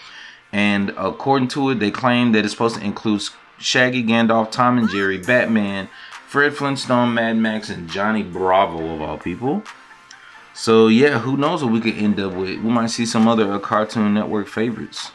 And 0.52 0.90
according 0.96 1.48
to 1.48 1.70
it, 1.70 1.80
they 1.80 1.90
claim 1.90 2.32
that 2.32 2.44
it's 2.44 2.52
supposed 2.52 2.76
to 2.76 2.84
include 2.84 3.22
Shaggy, 3.58 4.04
Gandalf, 4.04 4.52
Tom 4.52 4.78
and 4.78 4.88
Jerry, 4.88 5.18
Batman, 5.18 5.88
Fred 6.28 6.54
Flintstone, 6.54 7.14
Mad 7.14 7.36
Max, 7.36 7.68
and 7.68 7.90
Johnny 7.90 8.22
Bravo 8.22 8.94
of 8.94 9.02
all 9.02 9.18
people. 9.18 9.64
So 10.54 10.86
yeah, 10.86 11.18
who 11.18 11.36
knows 11.36 11.64
what 11.64 11.72
we 11.72 11.80
could 11.80 11.96
end 11.96 12.20
up 12.20 12.32
with? 12.32 12.60
We 12.60 12.70
might 12.70 12.90
see 12.90 13.06
some 13.06 13.26
other 13.26 13.52
uh, 13.52 13.58
Cartoon 13.58 14.14
Network 14.14 14.46
favorites. 14.46 15.10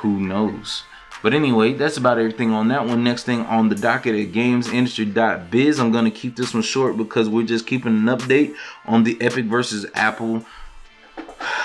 Who 0.00 0.20
knows? 0.20 0.84
But 1.22 1.34
anyway, 1.34 1.74
that's 1.74 1.96
about 1.96 2.18
everything 2.18 2.50
on 2.50 2.68
that 2.68 2.84
one. 2.86 3.04
Next 3.04 3.22
thing 3.22 3.42
on 3.42 3.68
the 3.68 3.76
docket 3.76 4.14
at 4.14 4.32
gamesindustry.biz. 4.32 5.78
I'm 5.78 5.92
going 5.92 6.04
to 6.04 6.10
keep 6.10 6.36
this 6.36 6.52
one 6.52 6.64
short 6.64 6.96
because 6.96 7.28
we're 7.28 7.46
just 7.46 7.66
keeping 7.66 7.96
an 7.96 8.18
update 8.18 8.54
on 8.86 9.04
the 9.04 9.20
Epic 9.20 9.44
versus 9.44 9.86
Apple 9.94 10.44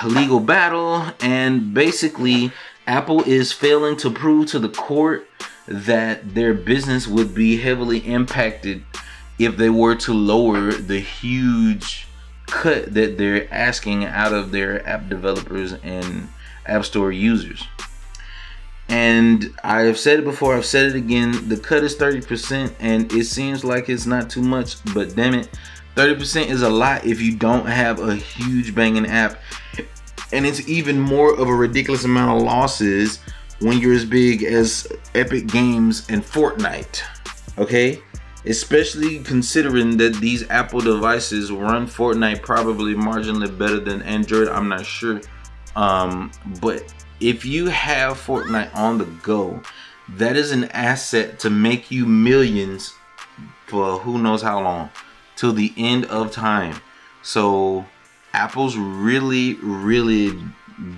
legal 0.04 0.40
battle. 0.40 1.04
And 1.20 1.74
basically, 1.74 2.52
Apple 2.86 3.22
is 3.24 3.52
failing 3.52 3.96
to 3.98 4.10
prove 4.10 4.46
to 4.48 4.58
the 4.58 4.68
court 4.68 5.28
that 5.66 6.34
their 6.34 6.54
business 6.54 7.06
would 7.06 7.34
be 7.34 7.58
heavily 7.58 7.98
impacted 7.98 8.84
if 9.38 9.56
they 9.56 9.70
were 9.70 9.94
to 9.94 10.12
lower 10.14 10.72
the 10.72 11.00
huge 11.00 12.06
cut 12.46 12.94
that 12.94 13.18
they're 13.18 13.52
asking 13.52 14.04
out 14.04 14.32
of 14.32 14.50
their 14.52 14.86
app 14.88 15.08
developers 15.08 15.74
and 15.74 16.28
App 16.66 16.84
Store 16.84 17.12
users. 17.12 17.64
And 18.88 19.54
I 19.62 19.82
have 19.82 19.98
said 19.98 20.20
it 20.20 20.24
before, 20.24 20.56
I've 20.56 20.64
said 20.64 20.86
it 20.86 20.96
again. 20.96 21.48
The 21.48 21.58
cut 21.58 21.84
is 21.84 21.96
30%, 21.96 22.72
and 22.80 23.12
it 23.12 23.24
seems 23.24 23.64
like 23.64 23.88
it's 23.88 24.06
not 24.06 24.30
too 24.30 24.40
much, 24.42 24.82
but 24.94 25.14
damn 25.14 25.34
it, 25.34 25.50
30% 25.94 26.46
is 26.46 26.62
a 26.62 26.68
lot 26.68 27.04
if 27.04 27.20
you 27.20 27.36
don't 27.36 27.66
have 27.66 28.00
a 28.00 28.14
huge 28.14 28.74
banging 28.74 29.06
app. 29.06 29.40
And 30.32 30.46
it's 30.46 30.66
even 30.68 30.98
more 30.98 31.34
of 31.34 31.48
a 31.48 31.54
ridiculous 31.54 32.04
amount 32.04 32.38
of 32.38 32.46
losses 32.46 33.20
when 33.60 33.78
you're 33.78 33.94
as 33.94 34.04
big 34.04 34.44
as 34.44 34.86
Epic 35.14 35.48
Games 35.48 36.06
and 36.08 36.22
Fortnite. 36.22 37.02
Okay? 37.58 38.00
Especially 38.46 39.18
considering 39.18 39.96
that 39.96 40.14
these 40.14 40.48
Apple 40.48 40.80
devices 40.80 41.50
run 41.50 41.86
Fortnite 41.86 42.42
probably 42.42 42.94
marginally 42.94 43.56
better 43.58 43.80
than 43.80 44.00
Android. 44.02 44.48
I'm 44.48 44.68
not 44.68 44.86
sure. 44.86 45.20
Um, 45.76 46.30
but 46.60 46.94
if 47.20 47.44
you 47.44 47.66
have 47.66 48.16
Fortnite 48.16 48.74
on 48.74 48.98
the 48.98 49.04
go, 49.04 49.62
that 50.08 50.36
is 50.36 50.52
an 50.52 50.64
asset 50.64 51.38
to 51.40 51.50
make 51.50 51.90
you 51.90 52.06
millions 52.06 52.94
for 53.66 53.98
who 53.98 54.18
knows 54.18 54.42
how 54.42 54.62
long 54.62 54.90
till 55.36 55.52
the 55.52 55.72
end 55.76 56.04
of 56.06 56.32
time. 56.32 56.80
So 57.22 57.84
Apple's 58.32 58.76
really, 58.76 59.54
really 59.54 60.38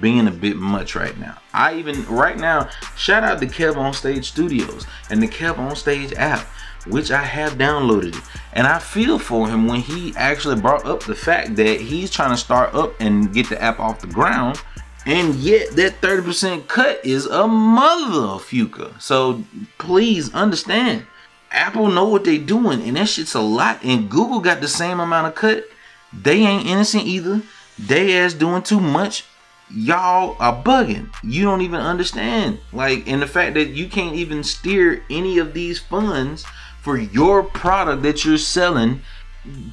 being 0.01 0.29
a 0.29 0.31
bit 0.31 0.57
much 0.57 0.95
right 0.95 1.17
now. 1.19 1.39
I 1.55 1.75
even 1.75 2.05
right 2.07 2.37
now 2.37 2.69
shout 2.97 3.25
out 3.25 3.41
to 3.41 3.47
Kev 3.47 3.77
on 3.77 3.95
Stage 3.95 4.29
Studios 4.29 4.87
and 5.09 5.23
the 5.23 5.29
Kev 5.29 5.59
on 5.59 5.75
Stage 5.75 6.13
app, 6.15 6.47
which 6.87 7.11
I 7.11 7.23
have 7.23 7.55
downloaded. 7.55 8.17
And 8.53 8.67
I 8.67 8.79
feel 8.79 9.19
for 9.19 9.49
him 9.49 9.67
when 9.67 9.81
he 9.81 10.15
actually 10.17 10.61
brought 10.61 10.85
up 10.85 11.03
the 11.03 11.15
fact 11.15 11.57
that 11.57 11.81
he's 11.81 12.11
trying 12.11 12.31
to 12.31 12.37
start 12.37 12.75
up 12.75 12.95
and 13.01 13.33
get 13.33 13.49
the 13.49 13.61
app 13.61 13.81
off 13.81 14.01
the 14.01 14.07
ground 14.07 14.61
and 15.07 15.35
yet 15.37 15.71
that 15.77 16.01
30% 16.01 16.69
cut 16.69 17.05
is 17.05 17.27
a 17.27 17.47
mother 17.47 18.43
fuka. 18.43 19.01
So 19.01 19.45
please 19.79 20.33
understand. 20.35 21.07
Apple 21.51 21.89
know 21.89 22.07
what 22.09 22.25
they 22.25 22.39
doing 22.39 22.83
and 22.83 22.97
that 22.97 23.09
shit's 23.09 23.35
a 23.35 23.41
lot. 23.41 23.83
And 23.83 24.11
Google 24.11 24.41
got 24.41 24.61
the 24.61 24.69
same 24.69 25.01
amount 25.01 25.27
of 25.29 25.35
cut. 25.35 25.65
They 26.13 26.39
ain't 26.39 26.67
innocent 26.67 27.05
either. 27.05 27.43
They 27.79 28.19
ass 28.19 28.35
doing 28.35 28.63
too 28.63 28.81
much. 28.81 29.25
Y'all 29.73 30.37
are 30.41 30.63
bugging. 30.63 31.09
You 31.23 31.45
don't 31.45 31.63
even 31.63 31.81
understand. 31.81 32.59
Like, 32.73 33.09
and 33.09 33.23
the 33.23 33.27
fact 33.27 33.55
that 33.55 33.69
you 33.69 33.89
can't 33.89 34.17
even 34.17 34.43
steer 34.45 35.03
any 35.09 35.39
of 35.39 35.55
these 35.55 35.79
funds 35.79 36.45
for 36.83 36.99
your 36.99 37.43
product 37.43 38.03
that 38.03 38.25
you're 38.25 38.39
selling 38.39 39.03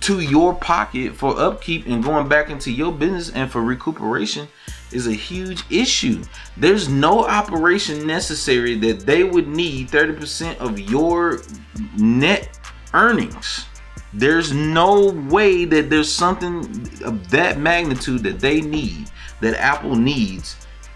to 0.01 0.19
your 0.19 0.53
pocket 0.53 1.15
for 1.15 1.37
upkeep 1.37 1.85
and 1.87 2.03
going 2.03 2.27
back 2.29 2.49
into 2.49 2.71
your 2.71 2.91
business 2.91 3.29
and 3.31 3.51
for 3.51 3.61
recuperation 3.61 4.47
is 4.91 5.07
a 5.07 5.13
huge 5.13 5.63
issue. 5.69 6.23
There's 6.55 6.89
no 6.89 7.25
operation 7.25 8.05
necessary 8.07 8.75
that 8.79 9.01
they 9.01 9.23
would 9.23 9.47
need 9.47 9.89
30% 9.89 10.57
of 10.57 10.79
your 10.79 11.41
net 11.97 12.59
earnings. 12.93 13.65
There's 14.13 14.53
no 14.53 15.11
way 15.11 15.65
that 15.65 15.89
there's 15.89 16.11
something 16.11 16.89
of 17.03 17.29
that 17.29 17.59
magnitude 17.59 18.23
that 18.23 18.39
they 18.39 18.61
need, 18.61 19.09
that 19.41 19.55
Apple 19.55 19.95
needs 19.95 20.55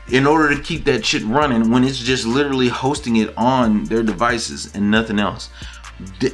in 0.09 0.25
order 0.25 0.55
to 0.55 0.61
keep 0.61 0.83
that 0.85 1.05
shit 1.05 1.23
running 1.23 1.69
when 1.69 1.83
it's 1.83 1.99
just 1.99 2.25
literally 2.25 2.67
hosting 2.67 3.17
it 3.17 3.33
on 3.37 3.83
their 3.85 4.03
devices 4.03 4.73
and 4.75 4.89
nothing 4.89 5.19
else 5.19 5.49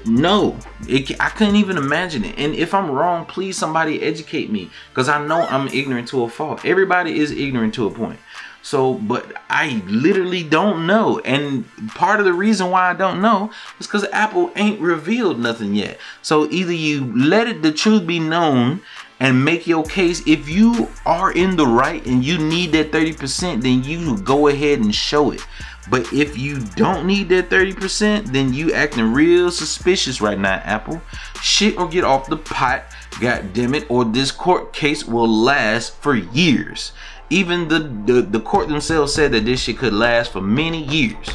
no. 0.06 0.58
It, 0.88 1.20
i 1.20 1.30
couldn't 1.30 1.56
even 1.56 1.78
imagine 1.78 2.24
it. 2.26 2.38
And 2.38 2.54
if 2.56 2.74
i'm 2.74 2.90
wrong 2.90 3.26
please 3.26 3.58
somebody 3.58 4.02
educate 4.02 4.50
me 4.50 4.70
because 4.90 5.10
i 5.10 5.26
know 5.26 5.42
i'm 5.50 5.68
ignorant 5.70 6.08
to 6.10 6.24
a 6.24 6.30
fault. 6.30 6.66
Everybody 6.66 7.20
is 7.20 7.32
ignorant 7.32 7.74
to 7.76 7.88
a 7.88 7.92
point. 7.92 8.20
So 8.62 8.96
but 8.96 9.34
i 9.50 9.82
literally 9.88 10.44
don't 10.44 10.88
know. 10.88 11.20
And 11.20 11.66
part 11.90 12.20
of 12.20 12.26
the 12.26 12.34
reason 12.34 12.70
why 12.70 12.90
i 12.90 12.94
don't 12.94 13.22
know 13.22 13.52
is 13.80 13.88
because 13.88 14.06
apple 14.12 14.52
ain't 14.56 14.80
revealed 14.80 15.40
nothing 15.40 15.76
yet. 15.76 16.00
So 16.22 16.50
either 16.50 16.74
you 16.74 17.14
let 17.16 17.48
it 17.48 17.62
the 17.62 17.72
truth 17.72 18.06
be 18.06 18.20
known 18.20 18.82
and 19.20 19.44
make 19.44 19.66
your 19.66 19.84
case 19.84 20.22
if 20.28 20.48
you 20.48 20.90
are 21.06 21.32
in 21.32 21.56
the 21.56 21.66
right 21.66 22.06
and 22.06 22.24
you 22.24 22.38
need 22.38 22.72
that 22.72 22.92
30% 22.92 23.62
then 23.62 23.84
you 23.84 24.18
go 24.18 24.48
ahead 24.48 24.80
and 24.80 24.94
show 24.94 25.32
it 25.32 25.46
but 25.90 26.12
if 26.12 26.38
you 26.38 26.60
don't 26.60 27.08
need 27.08 27.30
that 27.30 27.50
30%, 27.50 28.28
then 28.28 28.54
you 28.54 28.74
acting 28.74 29.14
real 29.14 29.52
suspicious 29.52 30.20
right 30.20 30.38
now, 30.38 30.56
Apple. 30.64 31.02
Shit 31.42 31.78
or 31.78 31.88
get 31.88 32.04
off 32.04 32.30
the 32.30 32.38
pot, 32.38 32.84
god 33.22 33.54
damn 33.54 33.74
it, 33.74 33.90
or 33.90 34.04
this 34.04 34.32
court 34.32 34.74
case 34.74 35.06
will 35.06 35.30
last 35.30 35.96
for 35.96 36.16
years. 36.16 36.92
Even 37.30 37.68
the, 37.68 37.80
the, 37.80 38.22
the 38.22 38.40
court 38.40 38.68
themselves 38.68 39.14
said 39.14 39.32
that 39.32 39.46
this 39.46 39.62
shit 39.62 39.78
could 39.78 39.94
last 39.94 40.32
for 40.32 40.42
many 40.42 40.84
years. 40.84 41.30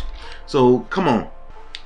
So 0.47 0.81
come 0.91 1.09
on. 1.09 1.29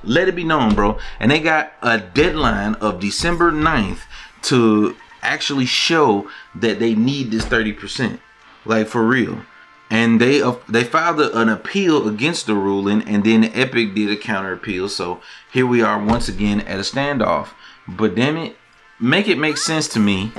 Let 0.03 0.27
it 0.27 0.35
be 0.35 0.43
known, 0.43 0.75
bro. 0.75 0.99
And 1.19 1.31
they 1.31 1.39
got 1.39 1.73
a 1.81 1.97
deadline 1.97 2.75
of 2.75 2.99
December 2.99 3.51
9th 3.51 3.99
to 4.43 4.95
actually 5.21 5.65
show 5.65 6.29
that 6.55 6.79
they 6.79 6.95
need 6.95 7.31
this 7.31 7.45
30%. 7.45 8.19
Like 8.65 8.87
for 8.87 9.05
real. 9.05 9.41
And 9.89 10.19
they 10.19 10.41
uh, 10.41 10.55
they 10.67 10.83
filed 10.83 11.21
a, 11.21 11.37
an 11.37 11.47
appeal 11.47 12.09
against 12.09 12.45
the 12.45 12.55
ruling, 12.55 13.03
and 13.03 13.23
then 13.23 13.45
Epic 13.45 13.95
did 13.95 14.11
a 14.11 14.17
counter 14.17 14.51
appeal. 14.51 14.89
So 14.89 15.21
here 15.49 15.65
we 15.65 15.81
are 15.81 16.03
once 16.03 16.27
again 16.27 16.59
at 16.61 16.77
a 16.77 16.81
standoff. 16.81 17.49
But 17.87 18.15
damn 18.15 18.35
it, 18.35 18.57
make 18.99 19.29
it 19.29 19.37
make 19.37 19.55
sense 19.55 19.87
to 19.89 19.99
me, 19.99 20.33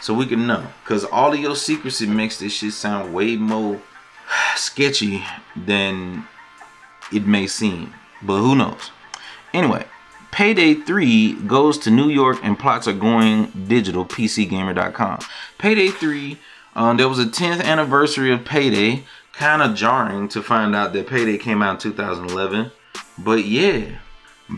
so 0.00 0.14
we 0.14 0.26
can 0.26 0.46
know. 0.46 0.68
Cause 0.84 1.04
all 1.04 1.32
of 1.32 1.40
your 1.40 1.56
secrecy 1.56 2.06
makes 2.06 2.38
this 2.38 2.52
shit 2.52 2.74
sound 2.74 3.12
way 3.12 3.34
more 3.36 3.82
sketchy 4.54 5.24
than 5.56 6.28
it 7.12 7.26
may 7.26 7.48
seem. 7.48 7.92
But 8.22 8.38
who 8.38 8.54
knows? 8.54 8.92
Anyway, 9.52 9.84
Payday 10.32 10.74
3 10.74 11.34
goes 11.42 11.76
to 11.78 11.90
New 11.90 12.08
York 12.08 12.38
and 12.42 12.58
plots 12.58 12.88
are 12.88 12.94
going 12.94 13.52
digital. 13.68 14.06
PCGamer.com. 14.06 15.18
Payday 15.58 15.88
3, 15.88 16.38
um, 16.74 16.96
there 16.96 17.08
was 17.08 17.18
a 17.18 17.26
10th 17.26 17.62
anniversary 17.62 18.32
of 18.32 18.42
Payday. 18.42 19.04
Kind 19.34 19.60
of 19.60 19.74
jarring 19.74 20.28
to 20.30 20.42
find 20.42 20.74
out 20.74 20.94
that 20.94 21.06
Payday 21.06 21.36
came 21.36 21.62
out 21.62 21.84
in 21.84 21.92
2011. 21.92 22.70
But 23.18 23.44
yeah, 23.44 23.98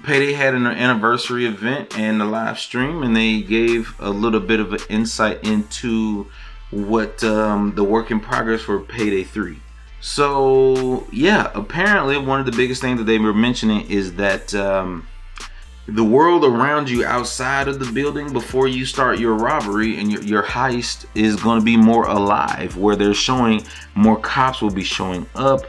Payday 0.04 0.34
had 0.34 0.54
an 0.54 0.66
anniversary 0.66 1.44
event 1.44 1.98
and 1.98 2.22
a 2.22 2.24
live 2.24 2.58
stream, 2.60 3.02
and 3.02 3.16
they 3.16 3.40
gave 3.40 3.94
a 3.98 4.10
little 4.10 4.40
bit 4.40 4.60
of 4.60 4.72
an 4.72 4.80
insight 4.88 5.44
into 5.44 6.28
what 6.70 7.22
um, 7.24 7.74
the 7.74 7.84
work 7.84 8.12
in 8.12 8.20
progress 8.20 8.62
for 8.62 8.78
Payday 8.78 9.24
3. 9.24 9.58
So 10.00 11.08
yeah, 11.10 11.50
apparently 11.52 12.16
one 12.16 12.38
of 12.38 12.46
the 12.46 12.52
biggest 12.52 12.80
things 12.80 12.98
that 12.98 13.04
they 13.04 13.18
were 13.18 13.34
mentioning 13.34 13.90
is 13.90 14.14
that 14.14 14.54
um, 14.54 15.06
the 15.86 16.04
world 16.04 16.44
around 16.44 16.88
you 16.88 17.04
outside 17.04 17.68
of 17.68 17.78
the 17.78 17.90
building 17.92 18.32
before 18.32 18.66
you 18.66 18.86
start 18.86 19.18
your 19.18 19.34
robbery 19.34 19.98
and 19.98 20.10
your, 20.10 20.22
your 20.22 20.42
heist 20.42 21.04
is 21.14 21.36
going 21.36 21.58
to 21.58 21.64
be 21.64 21.76
more 21.76 22.06
alive 22.06 22.76
where 22.76 22.96
they're 22.96 23.12
showing 23.12 23.62
more 23.94 24.18
cops 24.18 24.62
will 24.62 24.70
be 24.70 24.84
showing 24.84 25.26
up. 25.34 25.60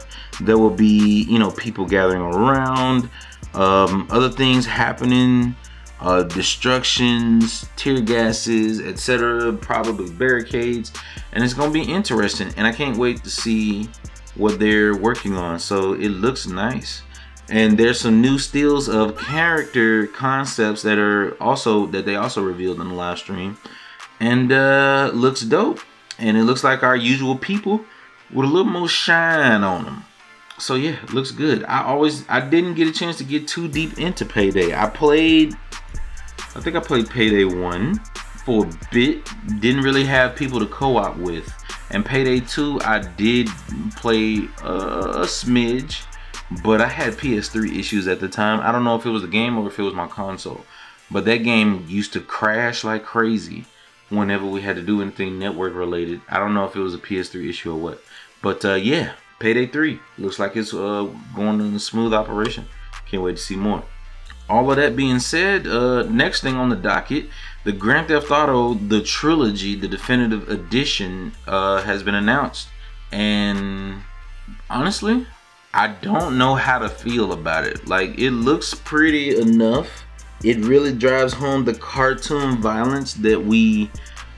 There 0.41 0.57
will 0.57 0.69
be 0.69 1.23
you 1.23 1.37
know 1.37 1.51
people 1.51 1.85
gathering 1.85 2.21
around 2.21 3.09
um, 3.53 4.07
other 4.09 4.29
things 4.29 4.65
happening 4.65 5.55
uh, 5.99 6.23
destructions 6.23 7.67
tear 7.75 7.99
gases 7.99 8.79
etc 8.79 9.51
probably 9.53 10.11
barricades. 10.11 10.93
And 11.33 11.43
it's 11.43 11.53
going 11.53 11.73
to 11.73 11.73
be 11.73 11.91
interesting 11.91 12.53
and 12.55 12.65
i 12.65 12.71
can't 12.71 12.97
wait 12.97 13.21
to 13.23 13.29
see 13.29 13.89
what 14.35 14.59
they're 14.59 14.95
working 14.95 15.35
on. 15.35 15.59
So 15.59 15.93
it 15.93 16.09
looks 16.09 16.47
nice 16.47 17.01
and 17.49 17.77
there's 17.77 17.99
some 17.99 18.21
new 18.21 18.37
stills 18.39 18.89
of 18.89 19.17
character 19.17 20.07
concepts 20.07 20.81
that 20.81 20.97
are 20.97 21.35
also 21.41 21.85
that 21.87 22.05
they 22.05 22.15
also 22.15 22.43
revealed 22.43 22.79
in 22.79 22.89
the 22.89 22.93
live 22.93 23.19
stream. 23.19 23.57
And 24.19 24.51
uh 24.51 25.11
looks 25.13 25.41
dope. 25.41 25.79
And 26.17 26.37
it 26.37 26.43
looks 26.43 26.63
like 26.63 26.81
our 26.83 26.95
usual 26.95 27.37
people 27.37 27.81
with 28.33 28.45
a 28.45 28.51
little 28.51 28.71
more 28.71 28.87
shine 28.87 29.63
on 29.63 29.83
them 29.83 30.05
so 30.57 30.75
yeah 30.75 30.95
looks 31.11 31.31
good. 31.31 31.63
I 31.65 31.83
always 31.83 32.27
i 32.29 32.39
didn't 32.39 32.75
get 32.75 32.87
a 32.87 32.91
chance 32.91 33.17
to 33.17 33.23
get 33.23 33.47
too 33.47 33.67
deep 33.67 33.97
into 33.97 34.25
payday. 34.25 34.73
I 34.73 34.89
played 34.89 35.53
i 36.55 36.61
think 36.61 36.75
i 36.75 36.79
played 36.79 37.09
payday 37.09 37.43
1 37.43 37.95
for 38.45 38.65
a 38.65 38.71
bit. 38.91 39.29
Didn't 39.59 39.81
really 39.81 40.05
have 40.05 40.35
people 40.35 40.59
to 40.59 40.67
co-op 40.67 41.17
with. 41.17 41.51
And 41.91 42.05
payday 42.05 42.39
2 42.39 42.81
i 42.83 42.99
did 42.99 43.49
play 43.97 44.47
uh, 44.63 45.23
a 45.23 45.25
smidge 45.25 46.03
but 46.63 46.81
I 46.81 46.87
had 46.87 47.13
PS3 47.13 47.77
issues 47.77 48.07
at 48.07 48.19
the 48.19 48.27
time. 48.27 48.59
I 48.61 48.71
don't 48.71 48.83
know 48.83 48.95
if 48.95 49.05
it 49.05 49.09
was 49.09 49.23
the 49.23 49.27
game 49.27 49.57
or 49.57 49.67
if 49.67 49.79
it 49.79 49.83
was 49.83 49.93
my 49.93 50.07
console. 50.07 50.65
But 51.09 51.25
that 51.25 51.37
game 51.37 51.85
used 51.87 52.13
to 52.13 52.19
crash 52.19 52.83
like 52.83 53.03
crazy 53.03 53.65
whenever 54.09 54.45
we 54.45 54.61
had 54.61 54.75
to 54.75 54.81
do 54.81 55.01
anything 55.01 55.39
network 55.39 55.73
related. 55.73 56.21
I 56.29 56.39
don't 56.39 56.53
know 56.53 56.65
if 56.65 56.75
it 56.75 56.79
was 56.79 56.93
a 56.93 56.99
PS3 56.99 57.49
issue 57.49 57.71
or 57.71 57.77
what. 57.77 58.03
But 58.41 58.63
uh, 58.63 58.75
yeah, 58.75 59.13
Payday 59.39 59.67
3 59.67 59.99
looks 60.17 60.39
like 60.39 60.55
it's 60.55 60.73
uh, 60.73 61.09
going 61.35 61.59
in 61.61 61.75
a 61.75 61.79
smooth 61.79 62.13
operation. 62.13 62.65
Can't 63.07 63.23
wait 63.23 63.37
to 63.37 63.41
see 63.41 63.55
more. 63.55 63.83
All 64.47 64.69
of 64.69 64.77
that 64.77 64.95
being 64.95 65.19
said, 65.19 65.65
uh, 65.65 66.03
next 66.03 66.41
thing 66.41 66.55
on 66.55 66.69
the 66.69 66.75
docket, 66.75 67.29
the 67.63 67.71
Grand 67.71 68.07
Theft 68.07 68.29
Auto, 68.29 68.75
the 68.75 69.01
trilogy, 69.01 69.73
the 69.75 69.87
definitive 69.87 70.47
edition, 70.49 71.33
uh, 71.47 71.81
has 71.81 72.03
been 72.03 72.13
announced. 72.13 72.67
And 73.11 74.03
honestly, 74.69 75.25
I 75.75 75.87
don't 76.01 76.37
know 76.37 76.55
how 76.55 76.79
to 76.79 76.87
feel 76.87 77.33
about 77.33 77.65
it. 77.65 77.85
Like 77.85 78.17
it 78.17 78.31
looks 78.31 78.73
pretty 78.73 79.37
enough. 79.37 80.05
It 80.41 80.57
really 80.59 80.93
drives 80.93 81.33
home 81.33 81.65
the 81.65 81.73
cartoon 81.73 82.61
violence 82.61 83.13
that 83.15 83.43
we 83.43 83.91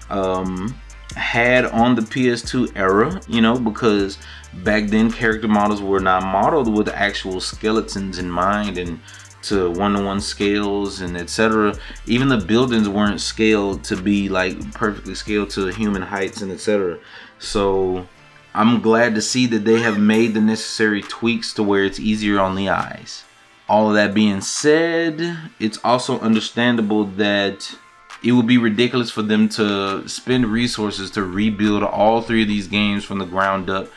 um, 0.10 0.76
had 1.16 1.66
on 1.66 1.94
the 1.94 2.02
PS2 2.02 2.72
era, 2.76 3.22
you 3.28 3.42
know, 3.42 3.60
because 3.60 4.18
back 4.64 4.88
then 4.88 5.12
character 5.12 5.48
models 5.48 5.80
were 5.80 6.00
not 6.00 6.24
modeled 6.24 6.74
with 6.74 6.90
actual 6.90 7.40
skeletons 7.40 8.18
in 8.18 8.32
mind 8.32 8.80
and 8.80 9.00
to 9.44 9.70
one-to-one 9.72 10.20
scales 10.20 11.02
and 11.02 11.16
etc. 11.16 11.78
Even 12.08 12.30
the 12.30 12.38
buildings 12.38 12.90
weren't 12.90 13.22
scaled 13.22 13.84
to 13.84 13.96
be 13.96 14.28
like 14.28 14.74
perfectly 14.74 15.14
scaled 15.14 15.52
to 15.52 15.68
human 15.68 16.02
heights 16.02 16.42
and 16.42 16.52
etc. 16.52 16.98
So 17.38 18.08
I'm 18.54 18.82
glad 18.82 19.16
to 19.16 19.22
see 19.22 19.46
that 19.48 19.66
they 19.66 19.82
have 19.82 20.00
made 20.00 20.34
the 20.34 20.42
necessary 20.42 21.02
tweaks 21.02 21.54
to 21.54 21.64
where 21.64 21.84
it's 21.84 22.00
easier 22.00 22.40
on 22.40 22.56
the 22.56 22.70
eyes. 22.70 23.24
All 23.70 23.90
of 23.90 23.96
that 23.96 24.14
being 24.14 24.42
said, 24.42 25.38
it's 25.60 25.78
also 25.84 26.20
understandable 26.20 27.04
that 27.04 27.76
it 28.24 28.32
would 28.32 28.48
be 28.48 28.58
ridiculous 28.58 29.12
for 29.12 29.22
them 29.22 29.48
to 29.50 30.08
spend 30.08 30.48
resources 30.48 31.12
to 31.12 31.24
rebuild 31.24 31.84
all 31.84 32.22
three 32.22 32.42
of 32.42 32.48
these 32.48 32.68
games 32.68 33.04
from 33.04 33.20
the 33.20 33.26
ground 33.26 33.70
up 33.70 33.90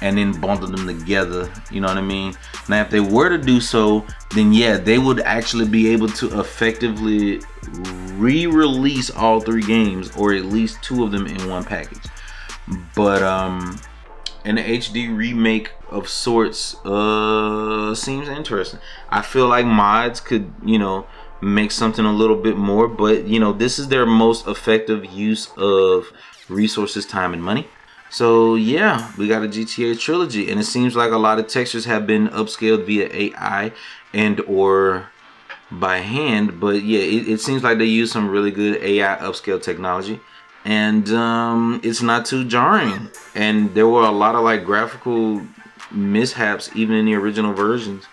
and 0.00 0.18
then 0.18 0.38
bundle 0.40 0.68
them 0.68 0.86
together. 0.86 1.50
You 1.70 1.80
know 1.80 1.88
what 1.88 1.98
I 1.98 2.02
mean? 2.02 2.34
Now, 2.68 2.82
if 2.82 2.90
they 2.90 3.00
were 3.00 3.28
to 3.28 3.38
do 3.38 3.60
so, 3.60 4.06
then 4.34 4.52
yeah, 4.52 4.76
they 4.76 4.98
would 4.98 5.20
actually 5.20 5.66
be 5.66 5.88
able 5.88 6.08
to 6.08 6.40
effectively 6.40 7.40
re 8.14 8.46
release 8.46 9.10
all 9.10 9.40
three 9.40 9.62
games 9.62 10.14
or 10.16 10.32
at 10.32 10.46
least 10.46 10.82
two 10.82 11.04
of 11.04 11.12
them 11.12 11.26
in 11.26 11.48
one 11.48 11.64
package. 11.64 12.04
But, 12.94 13.22
um, 13.22 13.78
an 14.46 14.58
HD 14.58 15.14
remake 15.14 15.72
of 15.90 16.08
sorts 16.08 16.76
uh 16.84 17.94
seems 17.94 18.28
interesting. 18.28 18.80
I 19.10 19.22
feel 19.22 19.48
like 19.48 19.66
mods 19.66 20.20
could, 20.20 20.52
you 20.64 20.78
know, 20.78 21.06
make 21.40 21.70
something 21.70 22.04
a 22.04 22.12
little 22.12 22.36
bit 22.36 22.56
more, 22.56 22.88
but 22.88 23.26
you 23.26 23.40
know, 23.40 23.52
this 23.52 23.78
is 23.78 23.88
their 23.88 24.06
most 24.06 24.46
effective 24.46 25.04
use 25.04 25.50
of 25.56 26.06
resources, 26.48 27.04
time 27.04 27.32
and 27.34 27.42
money. 27.42 27.66
So 28.08 28.54
yeah, 28.54 29.12
we 29.18 29.26
got 29.26 29.42
a 29.42 29.48
GTA 29.48 29.98
trilogy 29.98 30.48
and 30.50 30.60
it 30.60 30.64
seems 30.64 30.94
like 30.94 31.10
a 31.10 31.18
lot 31.18 31.38
of 31.40 31.48
textures 31.48 31.84
have 31.86 32.06
been 32.06 32.28
upscaled 32.28 32.86
via 32.86 33.08
AI 33.12 33.72
and 34.14 34.40
or 34.42 35.08
by 35.70 35.98
hand, 35.98 36.60
but 36.60 36.84
yeah, 36.84 37.00
it, 37.00 37.28
it 37.28 37.40
seems 37.40 37.64
like 37.64 37.78
they 37.78 37.84
use 37.84 38.12
some 38.12 38.28
really 38.28 38.52
good 38.52 38.80
AI 38.80 39.16
upscale 39.16 39.60
technology 39.60 40.20
and 40.66 41.08
um, 41.10 41.80
it's 41.84 42.02
not 42.02 42.26
too 42.26 42.44
jarring. 42.44 43.08
And 43.36 43.72
there 43.74 43.86
were 43.86 44.02
a 44.02 44.10
lot 44.10 44.34
of 44.34 44.42
like 44.42 44.64
graphical 44.64 45.42
mishaps 45.92 46.70
even 46.74 46.96
in 46.96 47.04
the 47.04 47.14
original 47.14 47.54
versions, 47.54 48.04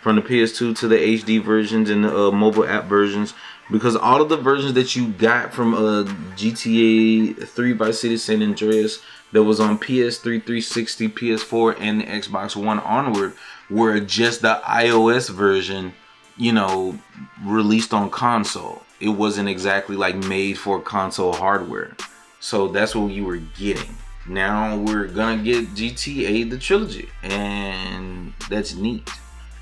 from 0.00 0.16
the 0.16 0.22
PS2 0.22 0.76
to 0.78 0.88
the 0.88 0.96
HD 0.96 1.42
versions 1.42 1.90
and 1.90 2.04
the 2.04 2.28
uh, 2.28 2.30
mobile 2.30 2.66
app 2.66 2.84
versions, 2.84 3.34
because 3.70 3.94
all 3.94 4.22
of 4.22 4.30
the 4.30 4.38
versions 4.38 4.72
that 4.72 4.96
you 4.96 5.08
got 5.08 5.52
from 5.52 5.74
uh, 5.74 6.04
GTA 6.34 7.46
3 7.46 7.72
Vice 7.72 8.00
City 8.00 8.16
San 8.16 8.42
Andreas 8.42 9.00
that 9.32 9.44
was 9.44 9.60
on 9.60 9.78
PS3, 9.78 10.22
360, 10.22 11.08
PS4, 11.08 11.76
and 11.78 12.00
the 12.00 12.04
Xbox 12.04 12.56
One 12.56 12.78
onward 12.78 13.34
were 13.68 14.00
just 14.00 14.40
the 14.40 14.62
iOS 14.64 15.28
version, 15.28 15.92
you 16.38 16.52
know, 16.52 16.98
released 17.44 17.92
on 17.92 18.10
console 18.10 18.82
it 19.00 19.08
wasn't 19.08 19.48
exactly 19.48 19.96
like 19.96 20.16
made 20.16 20.58
for 20.58 20.80
console 20.80 21.32
hardware. 21.32 21.96
So 22.40 22.68
that's 22.68 22.94
what 22.94 23.12
you 23.12 23.24
were 23.24 23.36
getting. 23.36 23.96
Now 24.26 24.76
we're 24.76 25.06
gonna 25.06 25.42
get 25.42 25.74
GTA 25.74 26.50
the 26.50 26.58
trilogy, 26.58 27.08
and 27.22 28.32
that's 28.50 28.74
neat, 28.74 29.08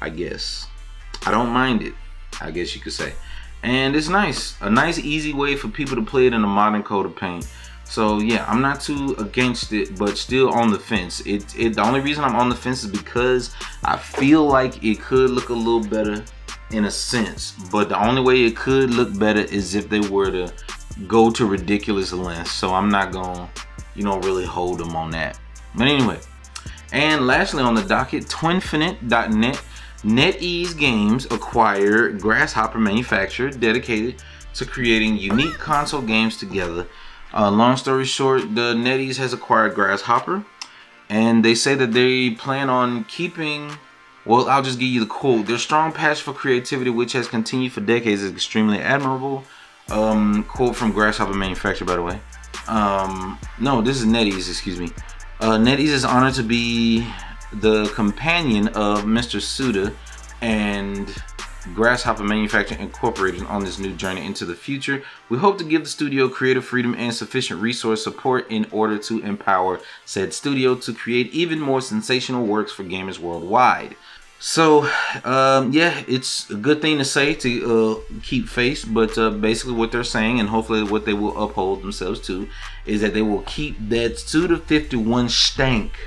I 0.01 0.11
guess. 0.11 0.67
I 1.25 1.31
don't 1.31 1.51
mind 1.51 1.83
it, 1.83 1.95
I 2.41 2.51
guess 2.51 2.75
you 2.75 2.81
could 2.81 2.93
say. 2.93 3.13
And 3.63 3.97
it's 3.97 4.09
nice, 4.09 4.57
a 4.61 4.71
nice 4.71 4.99
easy 4.99 5.33
way 5.33 5.57
for 5.57 5.69
people 5.69 5.97
to 5.97 6.03
play 6.03 6.27
it 6.27 6.33
in 6.33 6.43
a 6.43 6.47
modern 6.47 6.83
coat 6.83 7.07
of 7.07 7.17
paint. 7.17 7.47
So 7.85 8.19
yeah, 8.19 8.45
I'm 8.49 8.61
not 8.61 8.81
too 8.81 9.15
against 9.19 9.73
it, 9.73 9.97
but 9.97 10.19
still 10.19 10.51
on 10.51 10.71
the 10.71 10.79
fence. 10.79 11.21
It, 11.21 11.57
it 11.57 11.75
the 11.75 11.83
only 11.83 12.01
reason 12.01 12.25
I'm 12.25 12.35
on 12.35 12.49
the 12.49 12.57
fence 12.57 12.83
is 12.83 12.91
because 12.91 13.55
I 13.85 13.97
feel 13.97 14.45
like 14.45 14.83
it 14.83 15.01
could 15.01 15.31
look 15.31 15.51
a 15.51 15.55
little 15.55 15.85
better 15.85 16.25
in 16.71 16.85
a 16.87 16.91
sense, 16.91 17.53
but 17.71 17.89
the 17.89 18.03
only 18.03 18.23
way 18.23 18.45
it 18.45 18.57
could 18.57 18.91
look 18.91 19.17
better 19.19 19.41
is 19.41 19.75
if 19.75 19.89
they 19.89 20.01
were 20.01 20.31
to 20.31 20.53
go 21.07 21.31
to 21.31 21.47
ridiculous 21.47 22.13
lengths. 22.13 22.53
So 22.53 22.75
I'm 22.75 22.89
not 22.89 23.13
gonna, 23.13 23.49
you 23.95 24.05
know, 24.05 24.19
really 24.21 24.45
hold 24.45 24.79
them 24.79 24.97
on 24.97 25.11
that. 25.11 25.39
But 25.75 25.89
anyway, 25.89 26.19
and 26.93 27.27
lastly 27.27 27.63
on 27.63 27.75
the 27.75 27.83
docket, 27.83 28.25
Twinfinite.net 28.27 29.63
NetEase 30.03 30.79
Games 30.79 31.27
acquired 31.27 32.21
Grasshopper 32.21 32.79
Manufacturer, 32.79 33.51
dedicated 33.51 34.23
to 34.55 34.65
creating 34.65 35.17
unique 35.17 35.55
console 35.55 36.03
games 36.03 36.37
together. 36.37 36.87
Uh, 37.35 37.51
long 37.51 37.77
story 37.77 38.05
short, 38.05 38.55
the 38.55 38.75
NetEase 38.75 39.17
has 39.17 39.33
acquired 39.33 39.75
Grasshopper, 39.75 40.45
and 41.09 41.45
they 41.45 41.55
say 41.55 41.75
that 41.75 41.93
they 41.93 42.31
plan 42.31 42.71
on 42.71 43.05
keeping. 43.05 43.73
Well, 44.27 44.49
I'll 44.49 44.63
just 44.63 44.81
give 44.81 44.89
you 44.89 45.01
the 45.01 45.07
quote. 45.07 45.47
Their 45.47 45.57
strong 45.59 45.93
passion 45.93 46.25
for 46.25 46.37
creativity, 46.37 46.91
which 46.91 47.13
has 47.13 47.29
continued 47.29 47.73
for 47.73 47.81
decades, 47.81 48.23
is 48.23 48.33
extremely 48.33 48.81
admirable. 48.81 49.45
Um, 49.89 50.43
quote 50.45 50.75
from 50.75 50.91
Grasshopper 50.91 51.33
Manufacturer, 51.33 51.87
by 51.87 51.95
the 51.95 52.03
way. 52.03 52.21
Um, 52.67 53.39
no, 53.61 53.81
this 53.81 54.01
is 54.01 54.07
NetEase, 54.07 54.49
excuse 54.49 54.81
me. 54.81 54.91
Uh, 55.39 55.57
NetEase 55.59 55.93
is 55.93 56.05
honored 56.05 56.35
to 56.35 56.43
be 56.43 57.07
the 57.53 57.87
companion 57.95 58.67
of 58.69 59.05
Mr. 59.05 59.41
Suda 59.41 59.93
and 60.41 61.15
Grasshopper 61.75 62.25
Manufacturing 62.25 62.81
Incorporated 62.81 63.43
on 63.45 63.65
this 63.65 63.79
new 63.79 63.95
journey 63.95 64.25
into 64.25 64.45
the 64.45 64.55
future. 64.55 65.03
We 65.29 65.39
hope 65.39 65.59
to 65.59 65.65
give 65.65 65.85
the 65.85 65.89
studio 65.91 66.29
creative 66.29 66.65
freedom 66.65 66.95
and 66.99 67.15
sufficient 67.15 67.61
resource 67.61 68.03
support 68.03 68.51
in 68.51 68.67
order 68.73 68.99
to 68.99 69.21
empower 69.21 69.81
said 70.05 70.33
studio 70.33 70.75
to 70.77 70.93
create 70.93 71.33
even 71.33 71.61
more 71.61 71.81
sensational 71.81 72.45
works 72.45 72.73
for 72.73 72.83
gamers 72.83 73.19
worldwide. 73.19 73.97
So, 74.39 74.89
um, 75.25 75.73
yeah, 75.73 76.03
it's 76.07 76.51
a 76.51 76.55
good 76.55 76.83
thing 76.83 76.99
to 76.99 77.05
say 77.05 77.35
to 77.35 78.03
uh, 78.11 78.19
keep 78.23 78.49
face, 78.49 78.85
but 78.85 79.17
uh, 79.17 79.31
basically 79.31 79.75
what 79.75 79.93
they're 79.93 80.05
saying, 80.05 80.41
and 80.41 80.49
hopefully 80.49 80.83
what 80.83 81.07
they 81.07 81.15
will 81.15 81.43
uphold 81.43 81.83
themselves 81.83 82.21
to, 82.27 82.47
is 82.85 83.01
that 83.01 83.15
they 83.15 83.23
will 83.23 83.43
keep 83.43 83.77
that 83.89 84.13
Suda51 84.13 85.31
stank 85.31 85.99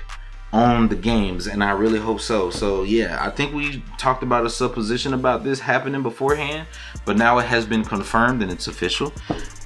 on 0.52 0.88
the 0.88 0.96
games, 0.96 1.48
and 1.48 1.64
I 1.64 1.72
really 1.72 2.00
hope 2.00 2.20
so. 2.20 2.50
So 2.50 2.84
yeah, 2.84 3.18
I 3.22 3.30
think 3.30 3.54
we 3.54 3.84
talked 3.98 4.24
about 4.24 4.46
a 4.46 4.50
supposition 4.50 5.14
about 5.14 5.44
this 5.44 5.60
happening 5.60 6.02
beforehand, 6.02 6.68
but 7.06 7.18
now 7.18 7.38
it 7.38 7.46
has 7.46 7.66
been 7.66 7.84
confirmed 7.84 8.42
and 8.42 8.52
it's 8.52 8.68
official. 8.68 9.14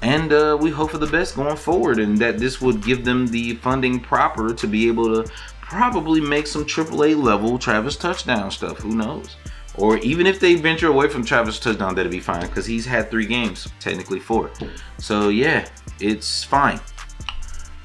And 0.02 0.34
uh, 0.34 0.58
we 0.60 0.70
hope 0.72 0.92
for 0.92 0.98
the 0.98 1.08
best 1.08 1.36
going 1.36 1.56
forward, 1.56 2.00
and 2.00 2.18
that 2.18 2.38
this 2.38 2.60
would 2.60 2.84
give 2.84 3.06
them 3.06 3.28
the 3.28 3.56
funding 3.56 4.00
proper 4.00 4.54
to 4.54 4.68
be 4.68 4.88
able 4.88 5.24
to 5.24 5.32
probably 5.74 6.22
make 6.22 6.46
some 6.46 6.64
AAA 6.64 7.22
level 7.22 7.58
Travis 7.58 7.98
touchdown 7.98 8.52
stuff. 8.52 8.78
Who 8.78 8.96
knows? 8.96 9.36
Or 9.76 9.98
even 9.98 10.28
if 10.28 10.40
they 10.40 10.54
venture 10.54 10.88
away 10.88 11.10
from 11.10 11.26
Travis 11.26 11.60
touchdown, 11.60 11.96
that'd 11.96 12.12
be 12.12 12.20
fine 12.20 12.46
because 12.46 12.68
he's 12.68 12.86
had 12.86 13.10
three 13.10 13.26
games, 13.26 13.68
technically 13.80 14.20
four. 14.20 14.52
So 15.00 15.30
yeah, 15.30 15.68
it's 16.00 16.44
fine. 16.44 16.80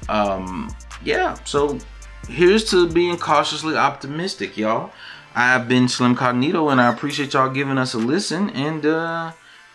Um, 0.07 0.69
yeah, 1.03 1.35
so 1.45 1.79
here's 2.27 2.69
to 2.69 2.87
being 2.87 3.17
cautiously 3.17 3.75
optimistic, 3.75 4.55
y'all. 4.55 4.91
I've 5.33 5.67
been 5.67 5.87
Slim 5.87 6.15
Cognito, 6.15 6.71
and 6.71 6.79
I 6.79 6.93
appreciate 6.93 7.33
y'all 7.33 7.49
giving 7.49 7.79
us 7.79 7.95
a 7.95 7.97
listen. 7.97 8.51
And 8.51 8.85
uh, 8.85 9.31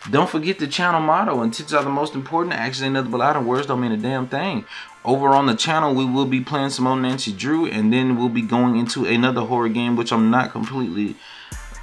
don't 0.09 0.29
forget 0.29 0.59
the 0.59 0.67
channel 0.67 1.01
motto: 1.01 1.41
"Intentions 1.41 1.73
are 1.73 1.83
the 1.83 1.89
most 1.89 2.15
important. 2.15 2.53
Actions 2.53 2.83
ain't 2.83 2.93
nothing 2.93 3.11
but 3.11 3.35
and 3.35 3.45
words 3.45 3.67
don't 3.67 3.81
mean 3.81 3.91
a 3.91 3.97
damn 3.97 4.27
thing." 4.27 4.63
Over 5.05 5.29
on 5.29 5.45
the 5.45 5.53
channel, 5.53 5.93
we 5.93 6.03
will 6.03 6.25
be 6.25 6.41
playing 6.41 6.71
some 6.71 6.87
old 6.87 6.99
Nancy 6.99 7.31
Drew, 7.31 7.67
and 7.67 7.93
then 7.93 8.17
we'll 8.17 8.27
be 8.27 8.41
going 8.41 8.75
into 8.75 9.05
another 9.05 9.41
horror 9.41 9.69
game, 9.69 9.95
which 9.95 10.11
I'm 10.11 10.31
not 10.31 10.51
completely 10.51 11.15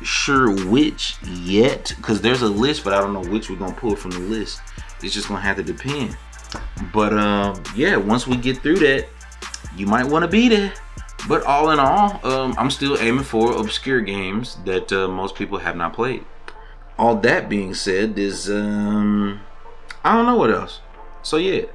sure 0.02 0.50
which 0.66 1.16
yet, 1.22 1.94
because 1.96 2.20
there's 2.20 2.42
a 2.42 2.48
list, 2.48 2.82
but 2.82 2.92
I 2.92 3.00
don't 3.00 3.12
know 3.12 3.30
which 3.30 3.48
we're 3.48 3.56
gonna 3.56 3.76
pull 3.76 3.94
from 3.94 4.10
the 4.10 4.18
list. 4.18 4.60
It's 5.04 5.14
just 5.14 5.28
gonna 5.28 5.40
have 5.40 5.56
to 5.56 5.62
depend. 5.62 6.16
But 6.92 7.12
um, 7.12 7.62
yeah, 7.76 7.94
once 7.94 8.26
we 8.26 8.36
get 8.36 8.58
through 8.58 8.80
that, 8.80 9.06
you 9.76 9.86
might 9.86 10.04
want 10.04 10.24
to 10.24 10.28
be 10.28 10.48
there. 10.48 10.72
But 11.28 11.44
all 11.44 11.70
in 11.70 11.78
all, 11.78 12.18
um, 12.26 12.56
I'm 12.58 12.70
still 12.70 12.98
aiming 12.98 13.22
for 13.22 13.52
obscure 13.52 14.00
games 14.00 14.58
that 14.64 14.92
uh, 14.92 15.06
most 15.06 15.36
people 15.36 15.58
have 15.58 15.76
not 15.76 15.92
played. 15.92 16.24
All 16.98 17.14
that 17.16 17.48
being 17.48 17.74
said, 17.74 18.18
is 18.18 18.50
um, 18.50 19.40
I 20.02 20.16
don't 20.16 20.26
know 20.26 20.34
what 20.36 20.50
else. 20.50 20.80
So 21.22 21.36
yeah, 21.36 21.66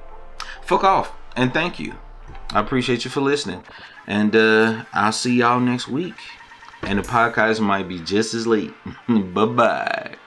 fuck 0.62 0.84
off 0.84 1.17
and 1.38 1.54
thank 1.54 1.80
you. 1.80 1.96
I 2.52 2.60
appreciate 2.60 3.06
you 3.06 3.12
for 3.12 3.22
listening, 3.22 3.64
and 4.08 4.36
uh, 4.36 4.86
I'll 4.94 5.12
see 5.12 5.36
y'all 5.36 5.60
next 5.60 5.88
week. 5.88 6.16
And 6.84 7.00
the 7.00 7.04
podcast 7.04 7.60
might 7.60 7.88
be 7.88 8.00
just 8.00 8.34
as 8.34 8.46
late. 8.46 8.74
bye 9.08 9.46
bye. 9.46 10.16